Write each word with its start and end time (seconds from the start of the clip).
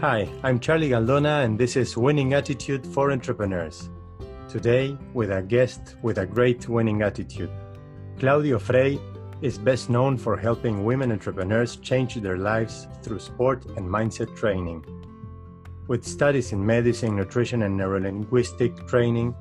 Hi, 0.00 0.28
I'm 0.42 0.58
Charlie 0.58 0.90
Galdona, 0.90 1.44
and 1.44 1.58
this 1.58 1.76
is 1.76 1.96
Winning 1.96 2.34
Attitude 2.34 2.84
for 2.84 3.12
Entrepreneurs. 3.12 3.88
Today, 4.48 4.98
with 5.14 5.30
a 5.30 5.40
guest 5.40 5.94
with 6.02 6.18
a 6.18 6.26
great 6.26 6.68
winning 6.68 7.02
attitude. 7.02 7.48
Claudio 8.18 8.58
Frey 8.58 8.98
is 9.40 9.56
best 9.56 9.88
known 9.88 10.18
for 10.18 10.36
helping 10.36 10.84
women 10.84 11.12
entrepreneurs 11.12 11.76
change 11.76 12.16
their 12.16 12.36
lives 12.36 12.88
through 13.02 13.20
sport 13.20 13.64
and 13.76 13.88
mindset 13.88 14.34
training. 14.36 14.84
With 15.86 16.04
studies 16.04 16.52
in 16.52 16.66
medicine, 16.66 17.16
nutrition, 17.16 17.62
and 17.62 17.78
neurolinguistic 17.78 18.88
training, 18.88 19.34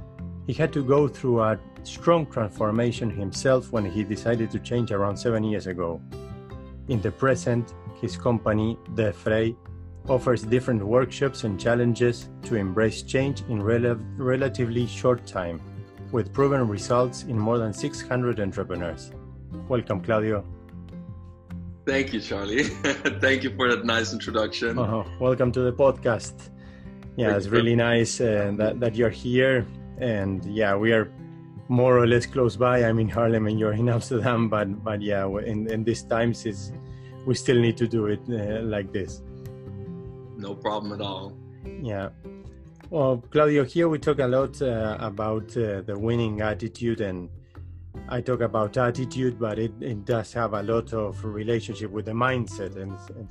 he 0.46 0.54
had 0.54 0.72
to 0.74 0.84
go 0.84 1.08
through 1.08 1.42
a 1.42 1.60
strong 1.82 2.28
transformation 2.28 3.10
himself 3.10 3.72
when 3.72 3.86
he 3.86 4.04
decided 4.04 4.52
to 4.52 4.60
change 4.60 4.92
around 4.92 5.18
seven 5.18 5.44
years 5.44 5.68
ago. 5.68 6.00
In 6.88 7.02
the 7.02 7.12
present, 7.12 7.74
his 8.00 8.16
company, 8.16 8.78
The 8.96 9.14
Frey, 9.14 9.56
offers 10.10 10.44
different 10.44 10.86
workshops 10.86 11.44
and 11.44 11.60
challenges 11.60 12.30
to 12.44 12.56
embrace 12.56 13.02
change 13.04 13.42
in 13.50 13.62
rel- 13.62 14.00
relatively 14.18 14.86
short 14.86 15.26
time, 15.26 15.62
with 16.12 16.34
proven 16.34 16.68
results 16.68 17.24
in 17.24 17.38
more 17.38 17.58
than 17.58 17.74
600 17.74 18.40
entrepreneurs. 18.40 19.12
Welcome, 19.68 20.02
Claudio. 20.02 20.44
Thank 21.86 22.14
you, 22.14 22.20
Charlie. 22.20 22.64
Thank 23.22 23.44
you 23.44 23.56
for 23.56 23.70
that 23.70 23.86
nice 23.86 24.14
introduction. 24.14 24.78
Uh-huh. 24.78 25.04
Welcome 25.20 25.52
to 25.54 25.62
the 25.62 25.74
podcast. 25.74 26.50
Yeah, 27.16 27.28
Thank 27.28 27.38
it's 27.38 27.48
really 27.48 27.76
nice 27.76 28.20
uh, 28.20 28.54
that, 28.58 28.80
that 28.80 28.96
you're 28.96 29.10
here. 29.10 29.66
And 30.00 30.44
yeah, 30.46 30.76
we 30.76 30.92
are 30.92 31.12
more 31.70 31.98
or 31.98 32.08
less 32.08 32.26
close 32.26 32.56
by. 32.56 32.84
I'm 32.84 33.00
in 33.00 33.10
Haarlem 33.10 33.50
and 33.50 33.60
you're 33.60 33.74
in 33.74 33.90
Amsterdam, 33.90 34.50
but 34.50 34.84
but 34.84 35.02
yeah, 35.02 35.28
in, 35.46 35.70
in 35.70 35.84
these 35.84 36.04
times, 36.04 36.46
is 36.46 36.72
we 37.26 37.36
still 37.36 37.60
need 37.60 37.78
to 37.78 37.88
do 37.88 38.08
it 38.08 38.22
uh, 38.30 38.62
like 38.64 38.92
this. 38.92 39.22
No 40.44 40.54
problem 40.54 40.92
at 40.92 41.00
all. 41.00 41.38
Yeah. 41.82 42.10
Well, 42.90 43.24
Claudio, 43.32 43.64
here 43.64 43.88
we 43.88 43.98
talk 43.98 44.20
a 44.20 44.28
lot 44.28 44.62
uh, 44.62 44.98
about 45.00 45.56
uh, 45.56 45.82
the 45.82 45.98
winning 45.98 46.42
attitude, 46.42 47.00
and 47.00 47.30
I 48.10 48.20
talk 48.20 48.42
about 48.42 48.76
attitude, 48.76 49.40
but 49.40 49.58
it, 49.58 49.72
it 49.80 50.04
does 50.04 50.34
have 50.34 50.54
a 50.54 50.62
lot 50.62 50.92
of 50.92 51.24
relationship 51.24 51.92
with 51.92 52.08
the 52.08 52.12
mindset, 52.12 52.76
and, 52.76 52.92
and 53.16 53.30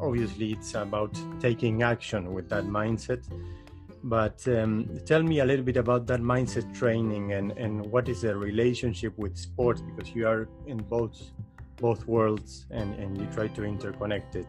obviously 0.00 0.52
it's 0.52 0.74
about 0.76 1.18
taking 1.40 1.82
action 1.82 2.32
with 2.32 2.48
that 2.50 2.64
mindset. 2.64 3.24
But 4.04 4.46
um, 4.46 4.88
tell 5.04 5.24
me 5.24 5.40
a 5.40 5.44
little 5.44 5.64
bit 5.64 5.78
about 5.78 6.06
that 6.06 6.20
mindset 6.20 6.72
training 6.72 7.32
and, 7.32 7.50
and 7.58 7.84
what 7.90 8.08
is 8.08 8.22
the 8.22 8.36
relationship 8.36 9.18
with 9.18 9.36
sports 9.36 9.82
because 9.82 10.14
you 10.14 10.28
are 10.28 10.48
in 10.66 10.78
both 10.78 11.32
both 11.76 12.06
worlds 12.06 12.66
and, 12.70 12.94
and 12.96 13.18
you 13.18 13.26
try 13.32 13.48
to 13.48 13.62
interconnect 13.62 14.36
it. 14.36 14.46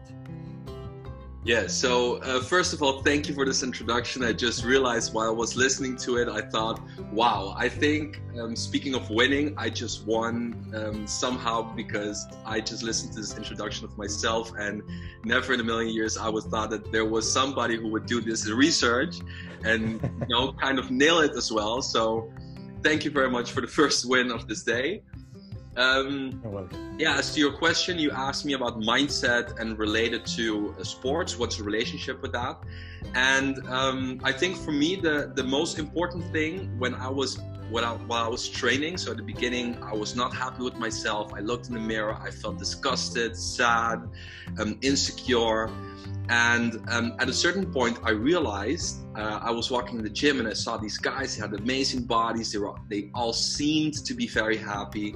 Yeah, 1.44 1.66
so 1.66 2.18
uh, 2.18 2.40
first 2.40 2.72
of 2.72 2.84
all, 2.84 3.02
thank 3.02 3.28
you 3.28 3.34
for 3.34 3.44
this 3.44 3.64
introduction. 3.64 4.22
I 4.22 4.32
just 4.32 4.64
realized 4.64 5.12
while 5.12 5.26
I 5.26 5.32
was 5.32 5.56
listening 5.56 5.96
to 5.96 6.18
it, 6.18 6.28
I 6.28 6.40
thought, 6.40 6.80
wow, 7.12 7.52
I 7.58 7.68
think, 7.68 8.20
um, 8.40 8.54
speaking 8.54 8.94
of 8.94 9.10
winning, 9.10 9.52
I 9.56 9.68
just 9.68 10.06
won 10.06 10.72
um, 10.72 11.04
somehow 11.04 11.62
because 11.74 12.28
I 12.46 12.60
just 12.60 12.84
listened 12.84 13.14
to 13.14 13.20
this 13.22 13.36
introduction 13.36 13.84
of 13.84 13.98
myself, 13.98 14.52
and 14.56 14.82
never 15.24 15.52
in 15.52 15.58
a 15.58 15.64
million 15.64 15.92
years 15.92 16.16
I 16.16 16.28
would 16.28 16.44
thought 16.44 16.70
that 16.70 16.92
there 16.92 17.06
was 17.06 17.30
somebody 17.30 17.76
who 17.76 17.88
would 17.88 18.06
do 18.06 18.20
this 18.20 18.48
research 18.48 19.16
and, 19.64 20.00
you 20.20 20.26
know, 20.28 20.52
kind 20.60 20.78
of 20.78 20.92
nail 20.92 21.18
it 21.18 21.32
as 21.32 21.50
well. 21.50 21.82
So 21.82 22.32
thank 22.84 23.04
you 23.04 23.10
very 23.10 23.30
much 23.30 23.50
for 23.50 23.62
the 23.62 23.66
first 23.66 24.08
win 24.08 24.30
of 24.30 24.46
this 24.46 24.62
day. 24.62 25.02
Um, 25.76 26.42
yeah, 26.98 27.16
as 27.16 27.32
to 27.34 27.40
your 27.40 27.52
question, 27.52 27.98
you 27.98 28.10
asked 28.10 28.44
me 28.44 28.52
about 28.52 28.80
mindset 28.80 29.58
and 29.58 29.78
related 29.78 30.26
to 30.36 30.74
uh, 30.78 30.84
sports. 30.84 31.38
What's 31.38 31.56
the 31.56 31.64
relationship 31.64 32.20
with 32.20 32.32
that? 32.32 32.58
And 33.14 33.66
um, 33.68 34.20
I 34.22 34.32
think 34.32 34.56
for 34.56 34.72
me, 34.72 34.96
the 34.96 35.32
the 35.34 35.44
most 35.44 35.78
important 35.78 36.24
thing 36.30 36.78
when 36.78 36.94
I 36.94 37.08
was 37.08 37.38
when 37.70 37.84
I, 37.84 37.92
while 37.94 38.24
I 38.24 38.28
was 38.28 38.46
training, 38.50 38.98
so 38.98 39.12
at 39.12 39.16
the 39.16 39.22
beginning, 39.22 39.82
I 39.82 39.94
was 39.94 40.14
not 40.14 40.34
happy 40.34 40.62
with 40.62 40.76
myself. 40.76 41.32
I 41.32 41.40
looked 41.40 41.68
in 41.68 41.74
the 41.74 41.80
mirror, 41.80 42.14
I 42.20 42.30
felt 42.30 42.58
disgusted, 42.58 43.34
sad, 43.34 44.10
um, 44.58 44.78
insecure. 44.82 45.70
And 46.28 46.82
um, 46.88 47.14
at 47.18 47.30
a 47.30 47.32
certain 47.32 47.64
point, 47.72 47.98
I 48.04 48.10
realized 48.10 49.01
uh, 49.16 49.40
I 49.42 49.50
was 49.50 49.70
walking 49.70 49.98
in 49.98 50.04
the 50.04 50.10
gym 50.10 50.38
and 50.38 50.48
I 50.48 50.52
saw 50.52 50.76
these 50.76 50.98
guys. 50.98 51.36
They 51.36 51.42
had 51.42 51.52
amazing 51.54 52.04
bodies. 52.04 52.52
They 52.52 52.58
were 52.58 52.74
they 52.88 53.10
all 53.14 53.32
seemed 53.32 54.04
to 54.04 54.14
be 54.14 54.26
very 54.26 54.56
happy 54.56 55.14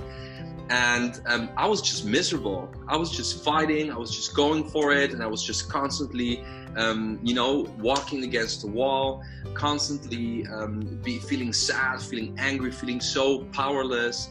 and 0.69 1.21
um, 1.27 1.49
I 1.57 1.67
was 1.67 1.81
just 1.81 2.05
miserable. 2.05 2.73
I 2.89 2.97
was 2.97 3.11
just 3.11 3.45
fighting. 3.45 3.93
I 3.93 3.97
was 3.97 4.15
just 4.15 4.35
going 4.35 4.65
for 4.65 4.93
it, 4.93 5.13
and 5.13 5.23
I 5.23 5.27
was 5.27 5.43
just 5.43 5.69
constantly, 5.71 6.43
um, 6.77 7.21
you 7.23 7.35
know, 7.35 7.73
walking 7.79 8.25
against 8.25 8.63
the 8.63 8.69
wall, 8.69 9.23
constantly 9.55 10.47
um, 10.49 10.81
be 11.05 11.19
feeling 11.19 11.53
sad, 11.53 12.01
feeling 12.01 12.35
angry, 12.39 12.73
feeling 12.73 13.01
so 13.01 13.45
powerless. 13.53 14.31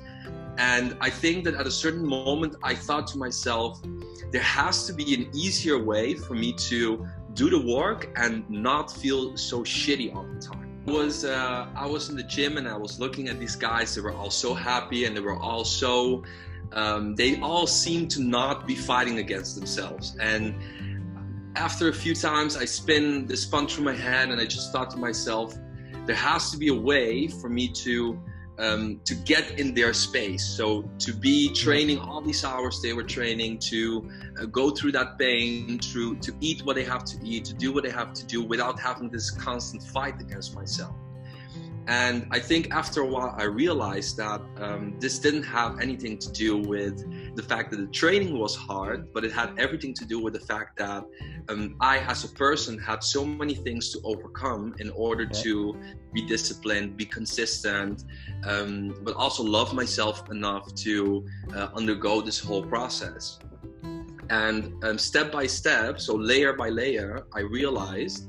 And 0.58 0.98
I 1.02 1.10
think 1.10 1.44
that 1.46 1.56
at 1.56 1.68
a 1.68 1.72
certain 1.72 2.06
moment, 2.06 2.56
I 2.64 2.76
thought 2.76 3.08
to 3.08 3.18
myself, 3.18 3.82
there 4.32 4.42
has 4.42 4.86
to 4.88 4.94
be 4.94 5.14
an 5.14 5.30
easier 5.34 5.82
way 5.82 6.16
for 6.16 6.34
me 6.34 6.54
to 6.54 7.08
do 7.36 7.50
the 7.50 7.60
work 7.60 8.10
and 8.16 8.50
not 8.50 8.92
feel 8.92 9.38
so 9.38 9.60
shitty 9.60 10.16
all 10.16 10.26
the 10.34 10.40
time 10.40 10.66
was 10.86 11.26
uh, 11.26 11.68
I 11.76 11.86
was 11.86 12.10
in 12.10 12.16
the 12.16 12.24
gym 12.24 12.58
and 12.58 12.68
I 12.68 12.78
was 12.78 13.00
looking 13.00 13.28
at 13.28 13.40
these 13.40 13.56
guys. 13.56 13.96
They 13.96 14.02
were 14.02 14.14
all 14.14 14.30
so 14.30 14.54
happy 14.54 15.06
and 15.06 15.16
they 15.16 15.20
were 15.20 15.38
all 15.38 15.66
so. 15.66 16.24
Um, 16.74 17.16
they 17.16 17.40
all 17.42 17.68
seemed 17.68 18.12
to 18.12 18.22
not 18.22 18.68
be 18.68 18.76
fighting 18.76 19.20
against 19.20 19.56
themselves. 19.56 20.16
And 20.20 20.56
after 21.56 21.90
a 21.90 21.94
few 21.94 22.14
times, 22.16 22.58
I 22.58 22.66
spin 22.66 23.26
this 23.26 23.46
fun 23.46 23.68
through 23.68 23.86
my 23.86 23.94
head 23.94 24.30
and 24.30 24.40
I 24.40 24.46
just 24.46 24.72
thought 24.72 24.90
to 24.92 24.98
myself, 24.98 25.56
there 26.06 26.16
has 26.16 26.52
to 26.52 26.58
be 26.58 26.68
a 26.68 26.74
way 26.74 27.28
for 27.28 27.50
me 27.50 27.68
to 27.70 28.20
um, 28.58 29.02
to 29.06 29.16
get 29.16 29.60
in 29.60 29.74
their 29.74 29.94
space. 29.94 30.46
So 30.46 30.84
to 31.00 31.14
be 31.14 31.54
training 31.54 32.00
all 32.00 32.22
these 32.22 32.44
hours 32.44 32.82
they 32.82 32.94
were 32.94 33.04
training, 33.04 33.60
to 33.60 34.10
uh, 34.40 34.46
go 34.46 34.72
through 34.72 34.94
that 34.94 35.18
pain, 35.20 35.78
to 35.80 36.16
to 36.18 36.34
eat 36.42 36.66
what 36.66 36.76
they 36.76 36.84
have 36.84 37.04
to 37.06 37.18
eat, 37.24 37.46
to 37.46 37.54
do 37.54 37.74
what 37.74 37.84
they 37.84 37.92
have 37.92 38.14
to 38.14 38.26
do 38.26 38.44
without 38.44 38.80
having 38.80 39.10
this 39.10 39.32
constant 39.32 39.84
fight 39.84 40.20
against 40.22 40.56
myself. 40.56 40.96
And 41.88 42.28
I 42.32 42.40
think 42.40 42.72
after 42.72 43.02
a 43.02 43.06
while, 43.06 43.36
I 43.38 43.44
realized 43.44 44.18
that 44.18 44.42
um, 44.58 44.96
this 45.00 45.20
didn't 45.20 45.44
have 45.44 45.80
anything 45.80 46.18
to 46.18 46.32
do 46.32 46.58
with 46.58 47.06
the 47.36 47.44
fact 47.44 47.70
that 47.72 47.78
the 47.78 47.88
training 47.88 48.40
was 48.40 48.56
hard, 48.56 49.14
but 49.14 49.24
it 49.24 49.32
had 49.32 49.54
everything 49.60 49.94
to 49.96 50.06
do 50.06 50.20
with 50.20 50.34
the 50.34 50.40
fact 50.40 50.78
that 50.78 51.04
um, 51.50 51.76
I, 51.80 52.00
as 52.00 52.24
a 52.24 52.30
person, 52.30 52.80
had 52.80 53.04
so 53.04 53.24
many 53.24 53.54
things 53.54 53.92
to 53.92 54.00
overcome 54.04 54.74
in 54.80 54.90
order 54.92 55.28
to 55.28 55.80
be 56.12 56.26
disciplined, 56.26 56.98
be 56.98 57.06
consistent, 57.06 58.06
um, 58.46 58.96
but 59.04 59.16
also 59.16 59.44
love 59.44 59.74
myself 59.74 60.32
enough 60.32 60.74
to 60.76 61.24
uh, 61.54 61.68
undergo 61.76 62.20
this 62.20 62.40
whole 62.40 62.64
process. 62.64 63.38
And 64.32 64.84
um, 64.84 64.98
step 64.98 65.32
by 65.32 65.46
step, 65.46 66.00
so 66.00 66.16
layer 66.16 66.54
by 66.54 66.70
layer, 66.70 67.28
I 67.32 67.42
realized 67.42 68.28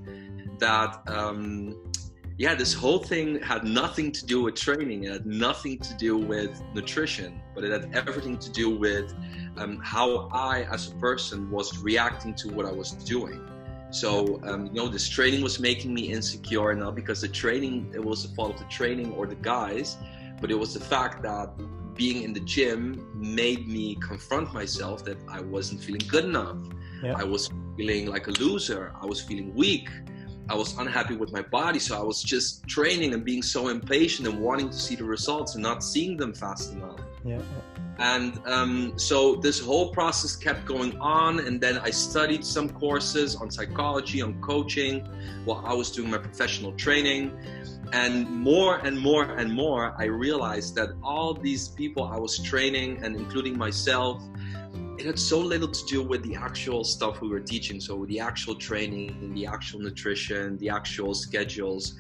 that 0.58 1.02
um, 1.06 1.85
yeah, 2.38 2.54
this 2.54 2.74
whole 2.74 2.98
thing 2.98 3.40
had 3.40 3.64
nothing 3.64 4.12
to 4.12 4.26
do 4.26 4.42
with 4.42 4.56
training. 4.56 5.04
It 5.04 5.12
had 5.12 5.26
nothing 5.26 5.78
to 5.78 5.94
do 5.94 6.18
with 6.18 6.62
nutrition, 6.74 7.40
but 7.54 7.64
it 7.64 7.70
had 7.70 7.94
everything 7.94 8.36
to 8.38 8.50
do 8.50 8.68
with 8.68 9.14
um, 9.56 9.78
how 9.82 10.28
I, 10.32 10.64
as 10.64 10.92
a 10.92 10.94
person, 10.96 11.50
was 11.50 11.78
reacting 11.78 12.34
to 12.34 12.48
what 12.48 12.66
I 12.66 12.72
was 12.72 12.92
doing. 12.92 13.40
So, 13.90 14.40
um, 14.42 14.66
you 14.66 14.74
know, 14.74 14.88
this 14.88 15.08
training 15.08 15.42
was 15.42 15.58
making 15.58 15.94
me 15.94 16.12
insecure, 16.12 16.74
not 16.74 16.94
because 16.94 17.22
the 17.22 17.28
training, 17.28 17.92
it 17.94 18.04
was 18.04 18.28
the 18.28 18.34
fault 18.34 18.54
of 18.54 18.58
the 18.58 18.64
training 18.66 19.12
or 19.12 19.26
the 19.26 19.36
guys, 19.36 19.96
but 20.40 20.50
it 20.50 20.58
was 20.58 20.74
the 20.74 20.80
fact 20.80 21.22
that 21.22 21.54
being 21.94 22.22
in 22.22 22.34
the 22.34 22.40
gym 22.40 23.08
made 23.14 23.66
me 23.66 23.94
confront 23.96 24.52
myself 24.52 25.04
that 25.06 25.16
I 25.26 25.40
wasn't 25.40 25.82
feeling 25.82 26.02
good 26.06 26.26
enough. 26.26 26.58
Yeah. 27.02 27.14
I 27.16 27.24
was 27.24 27.50
feeling 27.78 28.06
like 28.06 28.26
a 28.26 28.32
loser. 28.32 28.92
I 29.00 29.06
was 29.06 29.22
feeling 29.22 29.54
weak. 29.54 29.88
I 30.48 30.54
was 30.54 30.76
unhappy 30.78 31.16
with 31.16 31.32
my 31.32 31.42
body, 31.42 31.78
so 31.78 31.98
I 31.98 32.02
was 32.02 32.22
just 32.22 32.66
training 32.68 33.14
and 33.14 33.24
being 33.24 33.42
so 33.42 33.68
impatient 33.68 34.28
and 34.28 34.40
wanting 34.40 34.70
to 34.70 34.76
see 34.76 34.94
the 34.94 35.04
results 35.04 35.54
and 35.54 35.62
not 35.62 35.82
seeing 35.82 36.16
them 36.16 36.32
fast 36.32 36.72
enough. 36.72 37.00
Yeah. 37.24 37.40
And 37.98 38.38
um, 38.46 38.92
so 38.96 39.36
this 39.36 39.58
whole 39.58 39.90
process 39.90 40.36
kept 40.36 40.64
going 40.66 40.96
on, 40.98 41.40
and 41.40 41.60
then 41.60 41.78
I 41.78 41.90
studied 41.90 42.44
some 42.44 42.68
courses 42.68 43.34
on 43.34 43.50
psychology, 43.50 44.22
on 44.22 44.40
coaching, 44.40 45.00
while 45.44 45.64
I 45.66 45.72
was 45.72 45.90
doing 45.90 46.10
my 46.10 46.18
professional 46.18 46.72
training. 46.72 47.32
And 47.92 48.28
more 48.28 48.78
and 48.78 48.98
more 48.98 49.24
and 49.24 49.52
more, 49.52 49.94
I 49.98 50.04
realized 50.04 50.74
that 50.74 50.90
all 51.02 51.34
these 51.34 51.68
people 51.68 52.04
I 52.04 52.18
was 52.18 52.38
training, 52.38 53.02
and 53.02 53.16
including 53.16 53.56
myself, 53.56 54.22
had 55.06 55.18
so 55.18 55.38
little 55.38 55.68
to 55.68 55.86
do 55.86 56.02
with 56.02 56.22
the 56.22 56.34
actual 56.34 56.84
stuff 56.84 57.20
we 57.20 57.28
were 57.28 57.40
teaching. 57.40 57.80
So 57.80 58.04
the 58.06 58.20
actual 58.20 58.54
training, 58.54 59.34
the 59.34 59.46
actual 59.46 59.80
nutrition, 59.80 60.58
the 60.58 60.68
actual 60.68 61.14
schedules. 61.14 61.96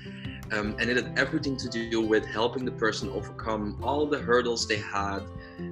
Um, 0.52 0.76
and 0.78 0.88
it 0.90 0.96
had 0.96 1.18
everything 1.18 1.56
to 1.56 1.68
do 1.68 2.00
with 2.00 2.24
helping 2.24 2.64
the 2.64 2.72
person 2.72 3.10
overcome 3.10 3.78
all 3.82 4.06
the 4.06 4.18
hurdles 4.18 4.68
they 4.68 4.76
had 4.78 5.20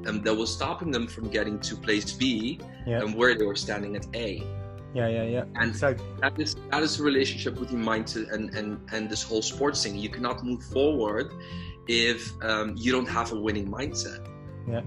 um, 0.07 0.23
that 0.23 0.35
was 0.35 0.53
stopping 0.53 0.91
them 0.91 1.07
from 1.07 1.29
getting 1.29 1.61
to 1.61 1.77
place 1.77 2.13
B 2.13 2.61
and 2.87 3.15
where 3.15 3.35
they 3.37 3.45
were 3.45 3.57
standing 3.57 3.97
at 3.97 4.07
A. 4.15 4.43
Yeah, 4.95 5.09
yeah, 5.09 5.25
yeah. 5.25 5.45
And 5.57 5.71
exactly. 5.71 6.07
That 6.21 6.39
is 6.39 6.57
that 6.71 6.83
is 6.83 7.01
a 7.01 7.03
relationship 7.03 7.59
with 7.59 7.73
your 7.73 7.81
mindset 7.81 8.33
and 8.33 8.55
and 8.55 8.79
and 8.93 9.11
this 9.11 9.23
whole 9.25 9.43
sports 9.43 9.83
thing. 9.83 9.99
You 9.99 10.09
cannot 10.09 10.45
move 10.45 10.63
forward 10.63 11.33
if 11.89 12.33
um, 12.43 12.75
you 12.77 12.93
don't 12.93 13.09
have 13.09 13.33
a 13.33 13.41
winning 13.41 13.69
mindset. 13.69 14.25
Yeah, 14.69 14.83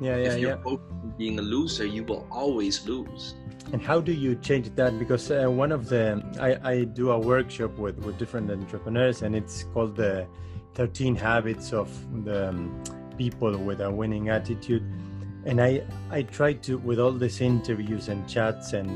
yeah, 0.00 0.16
yeah, 0.16 0.32
if 0.32 0.38
you're 0.38 0.50
yeah. 0.50 0.76
Being 1.20 1.38
a 1.38 1.42
loser, 1.42 1.84
you 1.84 2.02
will 2.02 2.26
always 2.30 2.86
lose. 2.86 3.34
And 3.72 3.82
how 3.82 4.00
do 4.00 4.12
you 4.12 4.34
change 4.36 4.74
that? 4.74 4.98
Because 4.98 5.30
uh, 5.30 5.50
one 5.50 5.70
of 5.70 5.90
the 5.90 6.04
I, 6.48 6.50
I 6.72 6.84
do 6.84 7.10
a 7.10 7.18
workshop 7.18 7.72
with 7.78 7.96
with 8.04 8.18
different 8.18 8.50
entrepreneurs, 8.50 9.20
and 9.22 9.36
it's 9.36 9.64
called 9.74 9.94
the 9.96 10.26
13 10.74 11.14
Habits 11.14 11.72
of 11.72 11.88
the 12.24 12.48
um, 12.48 12.82
People 13.18 13.52
with 13.58 13.82
a 13.82 13.90
Winning 13.90 14.30
Attitude. 14.30 14.82
And 15.44 15.60
I 15.60 15.82
I 16.10 16.22
try 16.22 16.54
to 16.66 16.78
with 16.78 16.98
all 16.98 17.12
these 17.12 17.40
interviews 17.42 18.08
and 18.08 18.26
chats 18.26 18.72
and 18.72 18.90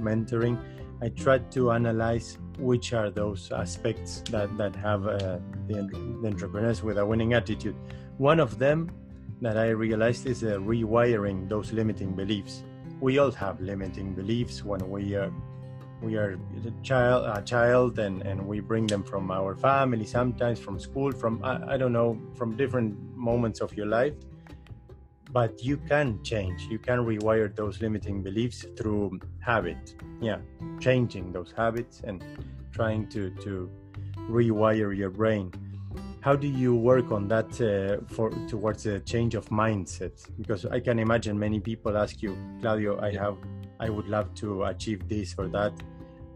mentoring, 0.00 0.56
I 1.02 1.10
try 1.10 1.38
to 1.56 1.72
analyze 1.72 2.38
which 2.58 2.94
are 2.94 3.10
those 3.10 3.52
aspects 3.52 4.22
that 4.30 4.48
that 4.56 4.74
have 4.76 5.06
uh, 5.06 5.38
the, 5.68 5.76
the 6.22 6.28
entrepreneurs 6.32 6.82
with 6.82 6.96
a 6.96 7.04
winning 7.04 7.34
attitude. 7.34 7.76
One 8.16 8.40
of 8.40 8.58
them 8.58 8.90
that 9.40 9.56
I 9.56 9.68
realized 9.70 10.26
is 10.26 10.42
uh, 10.42 10.58
rewiring 10.58 11.48
those 11.48 11.72
limiting 11.72 12.12
beliefs. 12.12 12.62
We 13.00 13.18
all 13.18 13.30
have 13.32 13.60
limiting 13.60 14.14
beliefs 14.14 14.64
when 14.64 14.88
we 14.90 15.14
are 15.14 15.32
we 16.02 16.16
are 16.16 16.38
a 16.64 16.82
child 16.82 17.24
a 17.38 17.42
child 17.42 17.98
and 17.98 18.22
and 18.22 18.46
we 18.46 18.60
bring 18.60 18.86
them 18.86 19.02
from 19.02 19.30
our 19.30 19.56
family 19.56 20.04
sometimes 20.04 20.60
from 20.60 20.78
school 20.78 21.10
from 21.10 21.42
I, 21.42 21.74
I 21.74 21.76
don't 21.76 21.92
know 21.92 22.20
from 22.34 22.56
different 22.56 22.96
moments 23.16 23.60
of 23.60 23.74
your 23.74 23.86
life. 23.86 24.14
But 25.32 25.62
you 25.62 25.76
can 25.76 26.22
change. 26.22 26.62
You 26.70 26.78
can 26.78 27.00
rewire 27.00 27.54
those 27.54 27.80
limiting 27.82 28.22
beliefs 28.22 28.64
through 28.76 29.20
habit. 29.40 29.94
Yeah 30.20 30.38
changing 30.80 31.32
those 31.32 31.52
habits 31.56 32.02
and 32.04 32.22
trying 32.72 33.08
to 33.08 33.30
to 33.44 33.70
rewire 34.28 34.96
your 34.96 35.10
brain 35.10 35.52
how 36.26 36.34
do 36.34 36.48
you 36.48 36.74
work 36.74 37.12
on 37.12 37.28
that 37.28 37.50
uh, 37.60 38.04
for 38.12 38.30
towards 38.48 38.84
a 38.86 38.98
change 38.98 39.36
of 39.36 39.44
mindset? 39.48 40.14
Because 40.36 40.66
i 40.66 40.80
can 40.80 40.98
imagine 40.98 41.38
many 41.38 41.60
people 41.60 41.96
ask 41.96 42.20
you 42.20 42.36
claudio 42.60 42.98
i 43.00 43.12
have 43.24 43.36
i 43.78 43.88
would 43.88 44.08
love 44.08 44.28
to 44.42 44.64
achieve 44.64 45.08
this 45.08 45.36
or 45.38 45.46
that 45.46 45.72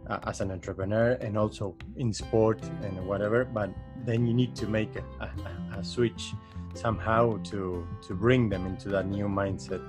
uh, 0.08 0.30
as 0.30 0.40
an 0.40 0.52
entrepreneur 0.52 1.08
and 1.24 1.36
also 1.36 1.74
in 1.96 2.12
sport 2.12 2.60
and 2.84 2.94
whatever 3.04 3.44
but 3.44 3.68
then 4.06 4.28
you 4.28 4.32
need 4.32 4.54
to 4.54 4.66
make 4.68 4.92
a, 4.94 5.04
a, 5.26 5.78
a 5.80 5.82
switch 5.82 6.34
somehow 6.74 7.22
to 7.50 7.84
to 8.06 8.14
bring 8.14 8.48
them 8.48 8.66
into 8.66 8.88
that 8.88 9.06
new 9.08 9.26
mindset. 9.26 9.82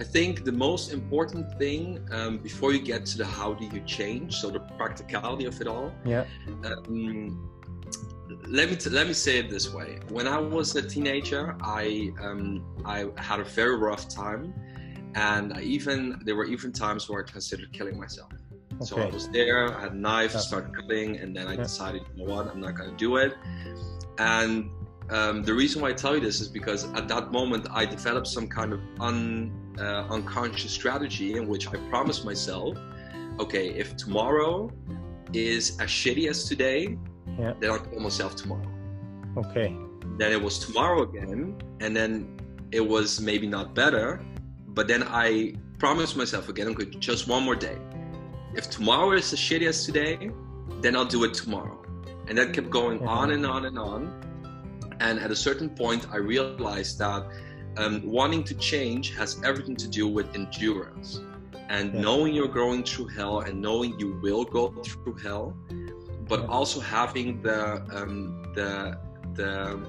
I 0.00 0.04
think 0.04 0.44
the 0.44 0.58
most 0.68 0.92
important 0.92 1.58
thing 1.58 1.82
um, 2.12 2.38
before 2.38 2.70
you 2.72 2.80
get 2.92 3.04
to 3.06 3.18
the 3.18 3.26
how 3.26 3.52
do 3.52 3.64
you 3.64 3.80
change, 3.80 4.36
so 4.40 4.48
the 4.48 4.60
practicality 4.80 5.46
of 5.46 5.60
it 5.60 5.66
all, 5.66 5.92
yeah, 6.04 6.24
um, 6.64 7.57
let 8.50 8.70
me 8.70 8.76
t- 8.76 8.90
let 8.90 9.06
me 9.06 9.12
say 9.12 9.38
it 9.38 9.50
this 9.50 9.72
way. 9.72 9.98
When 10.08 10.26
I 10.26 10.38
was 10.38 10.74
a 10.76 10.82
teenager, 10.82 11.56
I 11.60 12.10
um, 12.20 12.64
I 12.84 13.06
had 13.16 13.40
a 13.40 13.44
very 13.44 13.76
rough 13.76 14.08
time, 14.08 14.54
and 15.14 15.52
I 15.52 15.60
even 15.60 16.20
there 16.24 16.36
were 16.36 16.46
even 16.46 16.72
times 16.72 17.08
where 17.08 17.24
I 17.24 17.30
considered 17.30 17.72
killing 17.72 17.98
myself. 17.98 18.32
Okay. 18.80 18.84
So 18.84 18.96
I 19.00 19.06
was 19.06 19.28
there, 19.30 19.74
I 19.74 19.80
had 19.80 19.92
a 19.92 19.96
knife, 19.96 20.34
yeah. 20.34 20.40
started 20.40 20.74
cutting, 20.74 21.16
and 21.16 21.34
then 21.34 21.48
I 21.48 21.54
yeah. 21.54 21.62
decided, 21.62 22.02
you 22.14 22.24
know 22.24 22.32
what, 22.32 22.46
I'm 22.46 22.60
not 22.60 22.76
going 22.76 22.90
to 22.90 22.96
do 22.96 23.16
it. 23.16 23.34
And 24.18 24.70
um, 25.10 25.42
the 25.42 25.52
reason 25.52 25.82
why 25.82 25.88
I 25.88 25.94
tell 25.94 26.14
you 26.14 26.20
this 26.20 26.40
is 26.40 26.48
because 26.48 26.84
at 26.92 27.08
that 27.08 27.32
moment 27.32 27.66
I 27.72 27.86
developed 27.86 28.28
some 28.28 28.46
kind 28.46 28.72
of 28.72 28.80
un, 29.00 29.74
uh, 29.78 30.06
unconscious 30.10 30.70
strategy 30.70 31.34
in 31.34 31.48
which 31.48 31.66
I 31.66 31.76
promised 31.90 32.24
myself, 32.24 32.78
okay, 33.40 33.70
if 33.70 33.96
tomorrow 33.96 34.70
is 35.32 35.76
as 35.80 35.88
shitty 35.88 36.28
as 36.28 36.44
today, 36.44 36.96
yeah. 37.38 37.54
Then 37.60 37.70
I'll 37.70 37.78
kill 37.78 38.00
myself 38.00 38.36
tomorrow. 38.36 38.68
Okay. 39.36 39.76
Then 40.16 40.32
it 40.32 40.42
was 40.42 40.58
tomorrow 40.58 41.02
again, 41.02 41.56
and 41.80 41.96
then 41.96 42.38
it 42.72 42.80
was 42.80 43.20
maybe 43.20 43.46
not 43.46 43.74
better, 43.74 44.24
but 44.68 44.88
then 44.88 45.02
I 45.04 45.54
promised 45.78 46.16
myself 46.16 46.48
again, 46.48 46.68
okay, 46.68 46.86
just 46.98 47.28
one 47.28 47.44
more 47.44 47.56
day. 47.56 47.78
If 48.54 48.70
tomorrow 48.70 49.12
is 49.12 49.32
as 49.32 49.38
shitty 49.38 49.66
as 49.66 49.84
today, 49.84 50.30
then 50.80 50.96
I'll 50.96 51.04
do 51.04 51.24
it 51.24 51.34
tomorrow. 51.34 51.84
And 52.26 52.36
that 52.38 52.52
kept 52.52 52.70
going 52.70 53.00
yeah. 53.00 53.08
on 53.08 53.30
and 53.30 53.46
on 53.46 53.64
and 53.66 53.78
on. 53.78 54.00
And 55.00 55.18
at 55.20 55.30
a 55.30 55.36
certain 55.36 55.70
point, 55.70 56.06
I 56.10 56.16
realized 56.16 56.98
that 56.98 57.26
um, 57.76 58.02
wanting 58.04 58.42
to 58.44 58.54
change 58.54 59.16
has 59.16 59.40
everything 59.44 59.76
to 59.76 59.88
do 59.88 60.08
with 60.08 60.34
endurance. 60.34 61.20
And 61.68 61.94
yeah. 61.94 62.00
knowing 62.00 62.34
you're 62.34 62.48
going 62.48 62.82
through 62.82 63.08
hell 63.08 63.40
and 63.40 63.62
knowing 63.62 63.98
you 64.00 64.18
will 64.22 64.44
go 64.44 64.70
through 64.82 65.16
hell 65.18 65.56
but 66.28 66.46
also 66.48 66.80
having 66.80 67.42
the 67.42 67.82
um, 67.96 68.52
the 68.54 68.98
the 69.34 69.80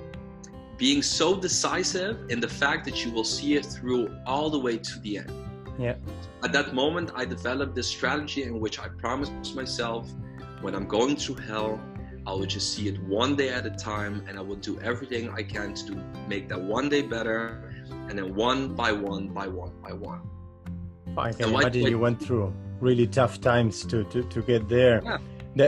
being 0.77 1.01
so 1.01 1.36
decisive 1.36 2.18
in 2.30 2.39
the 2.39 2.47
fact 2.47 2.86
that 2.86 3.03
you 3.03 3.12
will 3.12 3.25
see 3.25 3.56
it 3.56 3.65
through 3.65 4.09
all 4.25 4.50
the 4.50 4.57
way 4.57 4.77
to 4.77 5.00
the 5.00 5.18
end. 5.18 5.31
Yeah. 5.77 5.95
At 6.41 6.53
that 6.53 6.74
moment, 6.74 7.12
I 7.13 7.25
developed 7.25 7.75
this 7.75 7.88
strategy 7.88 8.44
in 8.44 8.62
which 8.62 8.80
I 8.80 8.88
promised 8.88 9.56
myself, 9.56 10.09
when 10.62 10.74
I'm 10.74 10.88
going 10.88 11.18
through 11.18 11.36
hell, 11.36 11.81
I 12.25 12.31
will 12.31 12.45
just 12.45 12.74
see 12.74 12.88
it 12.88 12.97
one 13.03 13.35
day 13.35 13.50
at 13.50 13.65
a 13.65 13.71
time, 13.71 14.24
and 14.27 14.38
I 14.38 14.42
will 14.42 14.56
do 14.56 14.80
everything 14.80 15.30
I 15.30 15.44
can 15.44 15.74
to 15.74 15.85
do, 15.92 16.01
make 16.30 16.47
that 16.47 16.62
one 16.62 16.88
day 16.88 17.01
better, 17.01 17.74
and 18.07 18.18
then 18.18 18.33
one 18.35 18.74
by 18.74 18.92
one 18.94 19.27
by 19.30 19.47
one 19.47 19.74
by 19.81 19.94
one. 19.94 20.21
I 21.18 21.33
can 21.33 21.50
imagine 21.53 21.88
you 21.88 22.00
went 22.00 22.21
through 22.21 22.53
really 22.80 23.07
tough 23.07 23.42
times 23.42 23.85
to 23.85 24.06
to, 24.06 24.24
to 24.24 24.42
get 24.42 24.69
there. 24.69 25.01
Yeah 25.03 25.18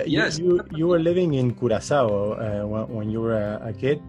yes. 0.06 0.40
you, 0.40 0.62
you, 0.72 0.88
were 0.88 1.00
living 1.00 1.34
in 1.34 1.54
Curacao 1.54 2.08
uh, 2.08 2.68
when, 2.68 2.88
when, 2.96 3.10
you 3.10 3.22
were 3.22 3.36
a, 3.36 3.70
a 3.70 3.74
kid, 3.74 4.02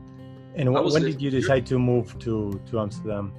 and 0.54 0.72
when 0.72 1.02
did 1.02 1.20
you 1.20 1.30
decide 1.30 1.66
to 1.66 1.78
move 1.78 2.18
to 2.20 2.60
to 2.70 2.80
Amsterdam? 2.80 3.32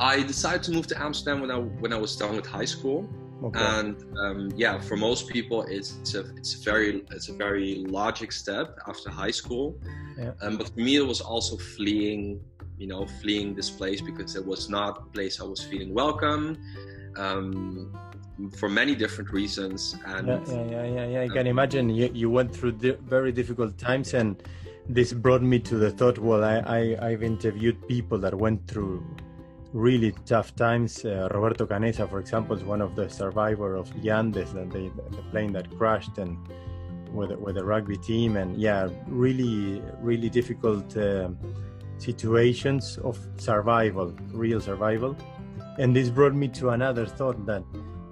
I 0.00 0.22
decided 0.22 0.62
to 0.64 0.72
move 0.72 0.86
to 0.88 1.02
Amsterdam 1.02 1.40
when 1.40 1.50
I 1.50 1.58
when 1.82 1.92
I 1.92 1.98
was 1.98 2.16
done 2.16 2.36
with 2.36 2.46
high 2.46 2.66
school. 2.76 3.08
Okay. 3.42 3.60
And 3.60 3.96
um, 4.18 4.52
yeah, 4.56 4.80
for 4.80 4.96
most 4.96 5.28
people, 5.28 5.62
it's 5.62 6.14
a, 6.14 6.20
it's 6.36 6.54
a 6.56 6.64
very 6.64 7.04
it's 7.10 7.28
a 7.28 7.32
very 7.32 7.84
logic 7.86 8.32
step 8.32 8.78
after 8.86 9.10
high 9.10 9.30
school. 9.30 9.78
Yeah. 10.18 10.32
Um, 10.42 10.56
but 10.56 10.68
for 10.70 10.80
me, 10.80 10.96
it 10.96 11.06
was 11.06 11.20
also 11.20 11.56
fleeing, 11.56 12.40
you 12.78 12.88
know, 12.88 13.06
fleeing 13.20 13.54
this 13.54 13.70
place 13.70 14.00
because 14.00 14.34
it 14.34 14.44
was 14.44 14.68
not 14.68 14.98
a 14.98 15.02
place 15.14 15.40
I 15.40 15.44
was 15.44 15.62
feeling 15.62 15.94
welcome. 15.94 16.58
Um, 17.16 17.96
for 18.56 18.68
many 18.68 18.94
different 18.94 19.30
reasons. 19.32 19.96
And 20.06 20.28
yeah, 20.28 20.40
yeah, 20.46 20.64
yeah, 20.70 20.84
yeah. 20.84 21.06
yeah. 21.06 21.20
I 21.22 21.28
can 21.28 21.46
imagine 21.46 21.90
you, 21.90 22.10
you 22.12 22.30
went 22.30 22.54
through 22.54 22.72
di- 22.72 22.96
very 23.02 23.32
difficult 23.32 23.78
times, 23.78 24.14
and 24.14 24.42
this 24.88 25.12
brought 25.12 25.42
me 25.42 25.58
to 25.60 25.76
the 25.76 25.90
thought. 25.90 26.18
Well, 26.18 26.44
I, 26.44 26.58
I 26.58 27.08
I've 27.08 27.22
interviewed 27.22 27.86
people 27.88 28.18
that 28.18 28.34
went 28.34 28.66
through 28.66 29.04
really 29.72 30.12
tough 30.24 30.54
times. 30.56 31.04
Uh, 31.04 31.28
Roberto 31.32 31.66
Canessa, 31.66 32.08
for 32.08 32.20
example, 32.20 32.56
is 32.56 32.64
one 32.64 32.80
of 32.80 32.96
the 32.96 33.08
survivor 33.08 33.74
of 33.74 33.86
the 34.02 34.10
Andes, 34.10 34.52
the, 34.52 34.64
the, 34.64 34.90
the 35.10 35.22
plane 35.30 35.52
that 35.52 35.70
crashed, 35.76 36.18
and 36.18 36.38
with 37.12 37.32
with 37.32 37.56
the 37.56 37.64
rugby 37.64 37.96
team, 37.96 38.36
and 38.36 38.56
yeah, 38.56 38.88
really, 39.06 39.82
really 40.00 40.28
difficult 40.28 40.96
uh, 40.96 41.30
situations 41.98 42.98
of 42.98 43.18
survival, 43.36 44.14
real 44.32 44.60
survival. 44.60 45.16
And 45.78 45.94
this 45.94 46.10
brought 46.10 46.34
me 46.34 46.48
to 46.48 46.70
another 46.70 47.06
thought 47.06 47.46
that 47.46 47.62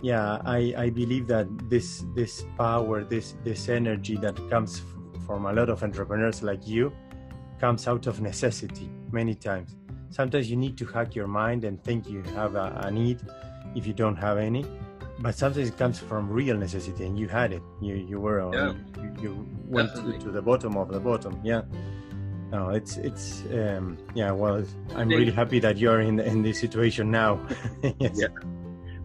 yeah 0.07 0.41
i 0.45 0.61
i 0.85 0.89
believe 0.89 1.27
that 1.27 1.47
this 1.69 2.05
this 2.15 2.45
power 2.57 3.03
this 3.03 3.35
this 3.43 3.69
energy 3.69 4.17
that 4.17 4.37
comes 4.49 4.83
from 5.27 5.47
a 5.47 5.53
lot 5.53 5.69
of 5.69 5.83
entrepreneurs 5.83 6.43
like 6.43 6.63
you 6.75 6.93
comes 7.59 7.89
out 7.89 8.07
of 8.07 8.21
necessity 8.21 8.89
many 9.11 9.35
times. 9.35 9.77
Sometimes 10.11 10.51
you 10.51 10.57
need 10.57 10.77
to 10.79 10.87
hack 10.87 11.15
your 11.15 11.27
mind 11.27 11.65
and 11.65 11.83
think 11.83 12.09
you 12.09 12.23
have 12.35 12.55
a, 12.55 12.67
a 12.85 12.91
need 12.91 13.19
if 13.75 13.87
you 13.87 13.93
don't 13.93 14.17
have 14.17 14.39
any 14.39 14.65
but 15.19 15.35
sometimes 15.35 15.69
it 15.69 15.79
comes 15.79 15.99
from 15.99 16.29
real 16.31 16.57
necessity 16.57 17.07
and 17.07 17.19
you 17.19 17.27
had 17.27 17.53
it. 17.53 17.63
You 17.81 17.95
you 17.95 18.21
were 18.21 18.41
on, 18.43 18.53
yeah, 18.53 18.73
you, 19.03 19.23
you 19.23 19.49
went 19.67 19.95
to, 19.97 20.19
to, 20.25 20.31
the 20.31 20.43
bottom 20.43 20.77
of 20.77 20.89
the 20.89 21.01
bottom. 21.01 21.41
Yeah. 21.43 21.63
No 22.53 22.69
it's 22.69 22.97
it's 22.99 23.43
um 23.61 23.99
yeah 24.15 24.31
well 24.31 24.63
i'm 24.95 25.09
really 25.09 25.33
happy 25.33 25.59
that 25.59 25.79
you're 25.79 26.01
in 26.01 26.21
in 26.21 26.43
this 26.43 26.61
situation 26.61 27.11
now. 27.11 27.41
Yes. 27.99 28.21
yeah 28.23 28.29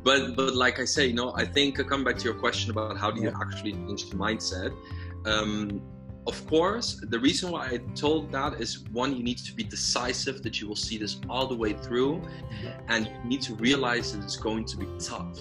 but 0.03 0.36
but 0.36 0.55
like 0.55 0.79
I 0.79 0.86
say, 0.86 1.08
you 1.08 1.13
know, 1.13 1.34
I 1.36 1.46
think 1.46 1.79
I 1.79 1.84
come 1.84 2.03
back 2.03 2.17
to 2.17 2.24
your 2.24 2.34
question 2.34 2.72
about 2.72 2.98
how 2.98 3.12
do 3.12 3.22
you 3.22 3.31
actually 3.41 3.74
change 3.74 4.10
the 4.10 4.15
mindset. 4.15 4.75
Um, 5.25 5.81
of 6.27 6.46
course, 6.48 7.03
the 7.10 7.20
reason 7.20 7.51
why 7.51 7.67
I 7.67 7.77
told 7.96 8.31
that 8.31 8.62
is 8.62 8.84
one, 8.91 9.15
you 9.15 9.24
need 9.24 9.39
to 9.39 9.53
be 9.53 9.63
decisive 9.63 10.43
that 10.43 10.62
you 10.62 10.67
will 10.67 10.75
see 10.75 10.98
this 10.98 11.20
all 11.29 11.48
the 11.48 11.55
way 11.55 11.74
through, 11.74 12.22
and 12.89 13.08
you 13.08 13.29
need 13.29 13.41
to 13.43 13.55
realize 13.55 14.13
that 14.13 14.24
it's 14.24 14.38
going 14.38 14.65
to 14.65 14.77
be 14.77 14.88
tough. 15.00 15.39